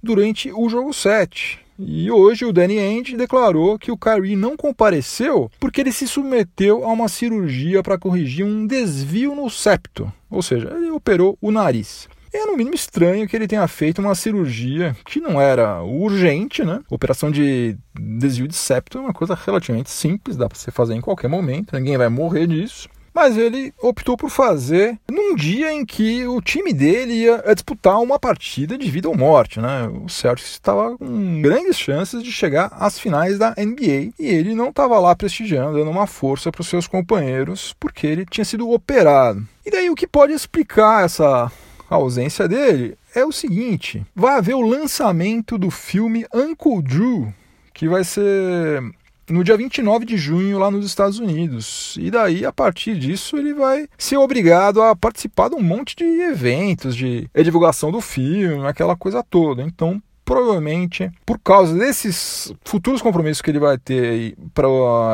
durante 0.00 0.52
o 0.52 0.68
jogo 0.68 0.94
7. 0.94 1.58
E 1.76 2.08
hoje 2.12 2.44
o 2.44 2.52
Danny 2.52 2.78
Ainge 2.78 3.16
declarou 3.16 3.76
que 3.76 3.90
o 3.90 3.98
Kyrie 3.98 4.36
não 4.36 4.56
compareceu 4.56 5.50
porque 5.58 5.80
ele 5.80 5.90
se 5.90 6.06
submeteu 6.06 6.84
a 6.84 6.92
uma 6.92 7.08
cirurgia 7.08 7.82
para 7.82 7.98
corrigir 7.98 8.46
um 8.46 8.68
desvio 8.68 9.34
no 9.34 9.50
septo, 9.50 10.12
ou 10.30 10.42
seja, 10.42 10.72
ele 10.76 10.92
operou 10.92 11.36
o 11.40 11.50
nariz. 11.50 12.08
É 12.32 12.46
no 12.46 12.56
mínimo 12.56 12.74
estranho 12.74 13.28
que 13.28 13.36
ele 13.36 13.46
tenha 13.46 13.66
feito 13.68 14.00
uma 14.00 14.14
cirurgia 14.14 14.96
que 15.04 15.20
não 15.20 15.40
era 15.40 15.82
urgente, 15.82 16.64
né? 16.64 16.80
Operação 16.88 17.30
de 17.30 17.76
desvio 17.94 18.48
de 18.48 18.54
septo 18.54 18.98
é 18.98 19.00
uma 19.00 19.12
coisa 19.12 19.34
relativamente 19.34 19.90
simples, 19.90 20.36
dá 20.36 20.48
para 20.48 20.58
você 20.58 20.70
fazer 20.70 20.94
em 20.94 21.00
qualquer 21.00 21.28
momento, 21.28 21.76
ninguém 21.76 21.98
vai 21.98 22.08
morrer 22.08 22.46
disso. 22.46 22.88
Mas 23.14 23.36
ele 23.36 23.74
optou 23.82 24.16
por 24.16 24.30
fazer 24.30 24.98
num 25.10 25.34
dia 25.34 25.70
em 25.70 25.84
que 25.84 26.26
o 26.26 26.40
time 26.40 26.72
dele 26.72 27.12
ia 27.12 27.42
disputar 27.52 28.00
uma 28.00 28.18
partida 28.18 28.78
de 28.78 28.90
vida 28.90 29.08
ou 29.08 29.16
morte, 29.16 29.60
né? 29.60 29.86
O 30.02 30.08
Celtics 30.08 30.52
estava 30.52 30.96
com 30.96 31.42
grandes 31.42 31.78
chances 31.78 32.22
de 32.22 32.32
chegar 32.32 32.72
às 32.72 32.98
finais 32.98 33.38
da 33.38 33.50
NBA 33.50 34.14
e 34.18 34.26
ele 34.26 34.54
não 34.54 34.70
estava 34.70 34.98
lá 34.98 35.14
prestigiando, 35.14 35.76
dando 35.76 35.90
uma 35.90 36.06
força 36.06 36.50
para 36.50 36.62
os 36.62 36.68
seus 36.68 36.86
companheiros 36.86 37.74
porque 37.78 38.06
ele 38.06 38.24
tinha 38.24 38.44
sido 38.44 38.70
operado. 38.70 39.46
E 39.64 39.70
daí 39.70 39.90
o 39.90 39.94
que 39.94 40.06
pode 40.06 40.32
explicar 40.32 41.04
essa 41.04 41.52
a 41.92 41.96
ausência 41.96 42.48
dele 42.48 42.96
é 43.14 43.22
o 43.22 43.30
seguinte: 43.30 44.04
vai 44.14 44.38
haver 44.38 44.54
o 44.54 44.62
lançamento 44.62 45.58
do 45.58 45.70
filme 45.70 46.24
Uncle 46.32 46.80
Drew, 46.82 47.32
que 47.74 47.86
vai 47.86 48.02
ser 48.02 48.82
no 49.28 49.44
dia 49.44 49.56
29 49.56 50.06
de 50.06 50.16
junho 50.16 50.58
lá 50.58 50.70
nos 50.70 50.86
Estados 50.86 51.18
Unidos. 51.18 51.96
E 52.00 52.10
daí, 52.10 52.46
a 52.46 52.52
partir 52.52 52.98
disso, 52.98 53.36
ele 53.36 53.52
vai 53.52 53.86
ser 53.98 54.16
obrigado 54.16 54.80
a 54.80 54.96
participar 54.96 55.50
de 55.50 55.54
um 55.54 55.62
monte 55.62 55.94
de 55.94 56.04
eventos, 56.04 56.96
de 56.96 57.28
divulgação 57.44 57.92
do 57.92 58.00
filme, 58.00 58.66
aquela 58.66 58.96
coisa 58.96 59.22
toda. 59.22 59.62
Então, 59.62 60.02
provavelmente, 60.24 61.10
por 61.26 61.38
causa 61.38 61.76
desses 61.76 62.52
futuros 62.64 63.02
compromissos 63.02 63.42
que 63.42 63.50
ele 63.50 63.58
vai 63.58 63.78
ter 63.78 64.34
para 64.54 64.66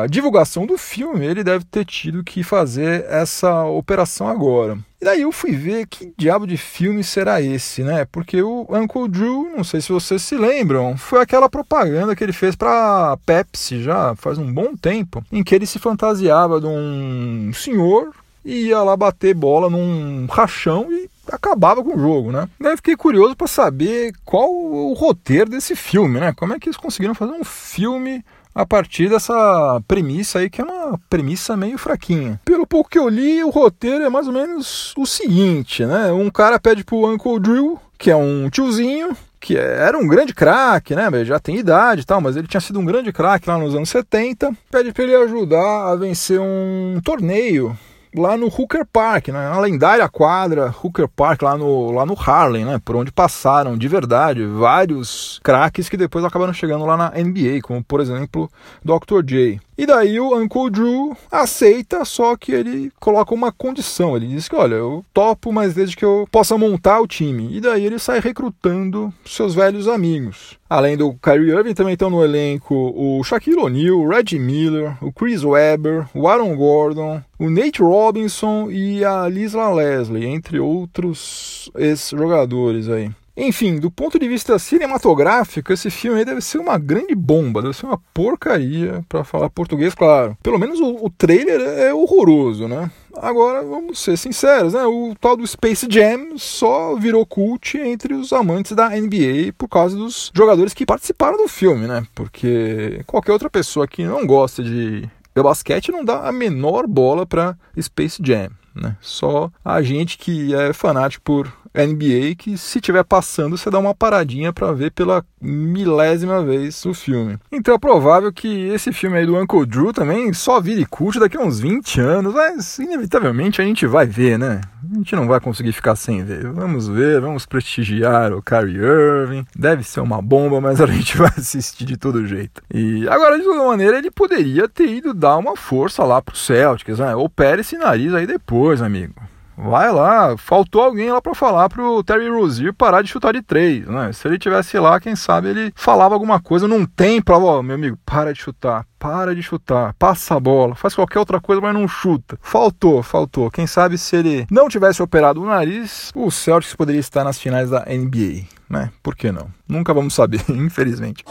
a 0.03 0.07
divulgação 0.07 0.65
do 0.65 0.77
filme, 0.77 1.25
ele 1.25 1.43
deve 1.43 1.65
ter 1.65 1.85
tido 1.85 2.23
que 2.23 2.43
fazer 2.43 3.05
essa 3.09 3.63
operação 3.65 4.27
agora. 4.27 4.77
E 5.01 5.05
daí 5.05 5.21
eu 5.21 5.31
fui 5.31 5.51
ver 5.51 5.87
que 5.87 6.11
diabo 6.17 6.45
de 6.45 6.57
filme 6.57 7.05
será 7.05 7.41
esse, 7.41 7.83
né? 7.83 8.05
Porque 8.11 8.41
o 8.41 8.67
Uncle 8.69 9.07
Drew, 9.07 9.49
não 9.55 9.63
sei 9.63 9.79
se 9.79 9.93
vocês 9.93 10.21
se 10.21 10.35
lembram, 10.35 10.97
foi 10.97 11.21
aquela 11.21 11.49
propaganda 11.49 12.13
que 12.15 12.23
ele 12.23 12.33
fez 12.33 12.53
para 12.53 13.17
Pepsi 13.25 13.81
já 13.81 14.13
faz 14.15 14.37
um 14.37 14.51
bom 14.51 14.75
tempo, 14.75 15.23
em 15.31 15.41
que 15.41 15.55
ele 15.55 15.65
se 15.65 15.79
fantasiava 15.79 16.59
de 16.59 16.67
um 16.67 17.51
senhor 17.53 18.13
e 18.43 18.67
ia 18.67 18.81
lá 18.81 18.95
bater 18.95 19.33
bola 19.33 19.69
num 19.69 20.25
rachão 20.29 20.91
e 20.91 21.09
acabava 21.31 21.83
com 21.83 21.95
o 21.95 21.99
jogo, 21.99 22.31
né? 22.31 22.47
Daí 22.59 22.75
fiquei 22.75 22.95
curioso 22.95 23.35
para 23.35 23.47
saber 23.47 24.13
qual 24.25 24.51
o 24.51 24.93
roteiro 24.93 25.49
desse 25.49 25.75
filme, 25.75 26.19
né? 26.19 26.33
Como 26.33 26.53
é 26.53 26.59
que 26.59 26.67
eles 26.67 26.77
conseguiram 26.77 27.13
fazer 27.13 27.33
um 27.33 27.43
filme 27.43 28.23
a 28.53 28.65
partir 28.65 29.09
dessa 29.09 29.81
premissa 29.87 30.39
aí, 30.39 30.49
que 30.49 30.59
é 30.59 30.63
uma 30.63 30.99
premissa 31.09 31.55
meio 31.55 31.77
fraquinha. 31.77 32.39
Pelo 32.43 32.67
pouco 32.67 32.89
que 32.89 32.99
eu 32.99 33.07
li, 33.07 33.43
o 33.43 33.49
roteiro 33.49 34.03
é 34.03 34.09
mais 34.09 34.27
ou 34.27 34.33
menos 34.33 34.93
o 34.97 35.05
seguinte, 35.05 35.85
né? 35.85 36.11
Um 36.11 36.29
cara 36.29 36.59
pede 36.59 36.83
pro 36.83 37.05
Uncle 37.05 37.39
Drew, 37.39 37.79
que 37.97 38.09
é 38.11 38.15
um 38.15 38.49
tiozinho, 38.49 39.15
que 39.39 39.55
era 39.55 39.97
um 39.97 40.07
grande 40.07 40.33
craque, 40.33 40.95
né? 40.95 41.09
Já 41.23 41.39
tem 41.39 41.57
idade 41.57 42.01
e 42.01 42.05
tal, 42.05 42.19
mas 42.19 42.35
ele 42.35 42.47
tinha 42.47 42.59
sido 42.59 42.79
um 42.79 42.85
grande 42.85 43.13
craque 43.13 43.47
lá 43.49 43.57
nos 43.57 43.75
anos 43.75 43.89
70. 43.89 44.51
Pede 44.69 44.91
para 44.91 45.03
ele 45.03 45.15
ajudar 45.15 45.91
a 45.91 45.95
vencer 45.95 46.39
um 46.39 46.99
torneio 47.03 47.77
lá 48.15 48.35
no 48.35 48.47
Hooker 48.47 48.85
Park, 48.85 49.29
né? 49.29 49.47
A 49.47 49.59
lendária 49.59 50.07
quadra 50.09 50.73
Hooker 50.83 51.07
Park 51.07 51.41
lá 51.41 51.57
no, 51.57 51.91
lá 51.91 52.05
no 52.05 52.17
Harlem, 52.19 52.65
né? 52.65 52.79
Por 52.83 52.95
onde 52.95 53.11
passaram 53.11 53.77
de 53.77 53.87
verdade 53.87 54.45
vários 54.45 55.39
craques 55.43 55.89
que 55.89 55.97
depois 55.97 56.25
acabaram 56.25 56.53
chegando 56.53 56.85
lá 56.85 56.97
na 56.97 57.11
NBA, 57.11 57.61
como 57.61 57.83
por 57.83 58.01
exemplo 58.01 58.49
Dr. 58.83 59.23
J. 59.23 59.59
E 59.79 59.85
daí 59.85 60.19
o 60.19 60.37
Uncle 60.37 60.69
Drew 60.69 61.15
aceita, 61.31 62.03
só 62.03 62.35
que 62.35 62.51
ele 62.51 62.91
coloca 62.99 63.33
uma 63.33 63.49
condição. 63.49 64.13
Ele 64.13 64.27
diz 64.27 64.49
que, 64.49 64.55
olha, 64.57 64.75
eu 64.75 65.05
topo, 65.13 65.53
mas 65.53 65.73
desde 65.73 65.95
que 65.95 66.03
eu 66.03 66.27
possa 66.29 66.57
montar 66.57 66.99
o 66.99 67.07
time. 67.07 67.47
E 67.49 67.61
daí 67.61 67.85
ele 67.85 67.97
sai 67.97 68.19
recrutando 68.19 69.13
seus 69.25 69.55
velhos 69.55 69.87
amigos. 69.87 70.59
Além 70.69 70.97
do 70.97 71.13
Kyrie 71.13 71.51
Irving, 71.51 71.73
também 71.73 71.93
estão 71.93 72.09
no 72.09 72.21
elenco 72.21 72.75
o 72.75 73.23
Shaquille 73.23 73.57
O'Neal, 73.57 73.99
o 73.99 74.09
Reggie 74.09 74.37
Miller, 74.37 74.97
o 75.01 75.13
Chris 75.13 75.45
Webber, 75.45 76.05
o 76.13 76.27
Aaron 76.27 76.57
Gordon, 76.57 77.21
o 77.39 77.49
Nate 77.49 77.81
Robinson 77.81 78.69
e 78.69 79.05
a 79.05 79.29
Lisla 79.29 79.73
Leslie, 79.73 80.25
entre 80.25 80.59
outros 80.59 81.71
ex-jogadores 81.77 82.89
aí. 82.89 83.09
Enfim, 83.39 83.79
do 83.79 83.89
ponto 83.89 84.19
de 84.19 84.27
vista 84.27 84.59
cinematográfico, 84.59 85.71
esse 85.71 85.89
filme 85.89 86.25
deve 86.25 86.41
ser 86.41 86.57
uma 86.57 86.77
grande 86.77 87.15
bomba, 87.15 87.61
deve 87.61 87.73
ser 87.73 87.85
uma 87.85 87.97
porcaria, 88.13 89.01
para 89.07 89.23
falar 89.23 89.49
português, 89.49 89.95
claro. 89.95 90.37
Pelo 90.43 90.59
menos 90.59 90.79
o, 90.81 91.05
o, 91.05 91.09
trailer 91.09 91.61
é 91.61 91.93
horroroso, 91.93 92.67
né? 92.67 92.91
Agora, 93.15 93.63
vamos 93.63 93.99
ser 93.99 94.17
sinceros, 94.17 94.73
né? 94.73 94.83
O 94.85 95.15
tal 95.19 95.37
do 95.37 95.47
Space 95.47 95.87
Jam 95.89 96.37
só 96.37 96.95
virou 96.95 97.25
cult 97.25 97.77
entre 97.77 98.13
os 98.13 98.33
amantes 98.33 98.73
da 98.73 98.89
NBA 98.89 99.53
por 99.57 99.69
causa 99.69 99.95
dos 99.95 100.31
jogadores 100.35 100.73
que 100.73 100.85
participaram 100.85 101.37
do 101.37 101.47
filme, 101.47 101.87
né? 101.87 102.05
Porque 102.13 103.01
qualquer 103.07 103.31
outra 103.31 103.49
pessoa 103.49 103.87
que 103.87 104.03
não 104.03 104.27
gosta 104.27 104.61
de 104.61 105.09
basquete 105.41 105.89
não 105.89 106.03
dá 106.03 106.27
a 106.27 106.33
menor 106.33 106.85
bola 106.85 107.25
para 107.25 107.57
Space 107.79 108.21
Jam. 108.21 108.49
Né? 108.75 108.95
Só 109.01 109.49
a 109.63 109.81
gente 109.81 110.17
que 110.17 110.53
é 110.53 110.73
fanático 110.73 111.23
por 111.23 111.53
NBA 111.73 112.35
que 112.37 112.57
se 112.57 112.81
tiver 112.81 113.03
passando 113.03 113.57
você 113.57 113.69
dá 113.69 113.79
uma 113.79 113.95
paradinha 113.95 114.51
para 114.51 114.71
ver 114.71 114.91
pela 114.91 115.23
milésima 115.41 116.43
vez 116.43 116.83
o 116.85 116.93
filme. 116.93 117.37
Então 117.51 117.73
é 117.73 117.79
provável 117.79 118.31
que 118.31 118.67
esse 118.69 118.91
filme 118.91 119.17
aí 119.17 119.25
do 119.25 119.37
Uncle 119.37 119.65
Drew 119.65 119.93
também 119.93 120.33
só 120.33 120.59
vire 120.59 120.85
cult 120.85 121.19
daqui 121.19 121.37
a 121.37 121.41
uns 121.41 121.59
20 121.59 122.01
anos, 122.01 122.33
mas 122.33 122.79
inevitavelmente 122.79 123.61
a 123.61 123.65
gente 123.65 123.85
vai 123.85 124.05
ver, 124.05 124.37
né? 124.37 124.61
A 124.91 124.97
gente 124.97 125.15
não 125.15 125.27
vai 125.27 125.39
conseguir 125.39 125.71
ficar 125.71 125.95
sem 125.95 126.23
ver. 126.23 126.51
Vamos 126.51 126.87
ver, 126.87 127.19
vamos 127.21 127.45
prestigiar 127.45 128.33
o 128.33 128.41
Kyrie 128.41 128.77
Irving. 128.77 129.45
Deve 129.55 129.83
ser 129.83 129.99
uma 129.99 130.21
bomba, 130.21 130.61
mas 130.61 130.81
a 130.81 130.85
gente 130.85 131.15
vai 131.17 131.31
assistir 131.37 131.85
de 131.85 131.97
todo 131.97 132.25
jeito. 132.25 132.61
E 132.73 133.07
agora, 133.07 133.37
de 133.37 133.43
toda 133.43 133.65
maneira, 133.65 133.97
ele 133.97 134.09
poderia 134.09 134.67
ter 134.67 134.87
ido 134.87 135.13
dar 135.13 135.37
uma 135.37 135.55
força 135.55 136.03
lá 136.03 136.21
pro 136.21 136.35
Celtics, 136.35 136.99
né? 136.99 137.15
Opere 137.15 137.61
esse 137.61 137.77
nariz 137.77 138.13
aí 138.13 138.25
depois, 138.25 138.81
amigo 138.81 139.15
Vai 139.61 139.91
lá, 139.91 140.37
faltou 140.37 140.81
alguém 140.81 141.11
lá 141.11 141.21
para 141.21 141.35
falar 141.35 141.67
pro 141.67 142.01
Terry 142.01 142.29
Rozier 142.29 142.73
parar 142.73 143.01
de 143.01 143.09
chutar 143.09 143.33
de 143.33 143.41
três, 143.41 143.85
né? 143.85 144.13
Se 144.13 144.25
ele 144.25 144.39
tivesse 144.39 144.79
lá, 144.79 144.99
quem 145.01 145.17
sabe 145.17 145.49
ele 145.49 145.73
falava 145.75 146.15
alguma 146.15 146.39
coisa, 146.39 146.65
não 146.65 146.85
tem 146.85 147.21
pra, 147.21 147.37
ó, 147.37 147.61
meu 147.61 147.75
amigo, 147.75 147.97
para 148.05 148.33
de 148.33 148.39
chutar, 148.39 148.85
para 148.97 149.35
de 149.35 149.43
chutar, 149.43 149.93
passa 149.99 150.35
a 150.35 150.39
bola, 150.39 150.75
faz 150.75 150.95
qualquer 150.95 151.19
outra 151.19 151.41
coisa, 151.41 151.61
mas 151.61 151.73
não 151.73 151.87
chuta. 151.89 152.39
Faltou, 152.41 153.03
faltou. 153.03 153.51
Quem 153.51 153.67
sabe 153.67 153.97
se 153.97 154.15
ele 154.15 154.47
não 154.49 154.69
tivesse 154.69 155.03
operado 155.03 155.41
o 155.41 155.45
nariz, 155.45 156.09
o 156.15 156.31
Celtics 156.31 156.75
poderia 156.75 156.99
estar 156.99 157.25
nas 157.25 157.37
finais 157.37 157.69
da 157.69 157.85
NBA, 157.85 158.45
né? 158.69 158.91
Por 159.03 159.13
que 159.13 159.29
não? 159.29 159.49
Nunca 159.67 159.93
vamos 159.93 160.13
saber, 160.13 160.41
infelizmente. 160.47 161.25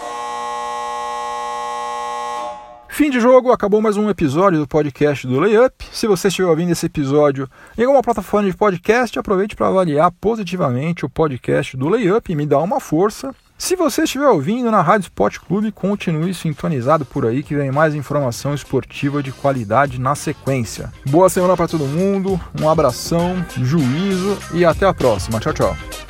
Fim 2.98 3.10
de 3.10 3.20
jogo, 3.20 3.52
acabou 3.52 3.80
mais 3.80 3.96
um 3.96 4.10
episódio 4.10 4.58
do 4.58 4.66
podcast 4.66 5.24
do 5.24 5.38
Layup. 5.38 5.86
Se 5.92 6.08
você 6.08 6.26
estiver 6.26 6.48
ouvindo 6.48 6.72
esse 6.72 6.84
episódio 6.84 7.48
em 7.78 7.82
alguma 7.82 8.02
plataforma 8.02 8.50
de 8.50 8.56
podcast, 8.56 9.16
aproveite 9.16 9.54
para 9.54 9.68
avaliar 9.68 10.10
positivamente 10.10 11.06
o 11.06 11.08
podcast 11.08 11.76
do 11.76 11.88
Layup 11.88 12.32
e 12.32 12.34
me 12.34 12.44
dá 12.44 12.58
uma 12.58 12.80
força. 12.80 13.32
Se 13.56 13.76
você 13.76 14.02
estiver 14.02 14.26
ouvindo 14.26 14.68
na 14.68 14.82
Rádio 14.82 15.04
Sport 15.04 15.38
Clube, 15.38 15.70
continue 15.70 16.34
sintonizado 16.34 17.04
por 17.04 17.24
aí 17.24 17.44
que 17.44 17.54
vem 17.54 17.70
mais 17.70 17.94
informação 17.94 18.52
esportiva 18.52 19.22
de 19.22 19.30
qualidade 19.30 20.00
na 20.00 20.16
sequência. 20.16 20.92
Boa 21.08 21.28
semana 21.28 21.56
para 21.56 21.68
todo 21.68 21.86
mundo, 21.86 22.40
um 22.60 22.68
abração, 22.68 23.46
juízo 23.62 24.36
e 24.52 24.64
até 24.64 24.88
a 24.88 24.92
próxima. 24.92 25.38
Tchau, 25.38 25.52
tchau. 25.52 26.07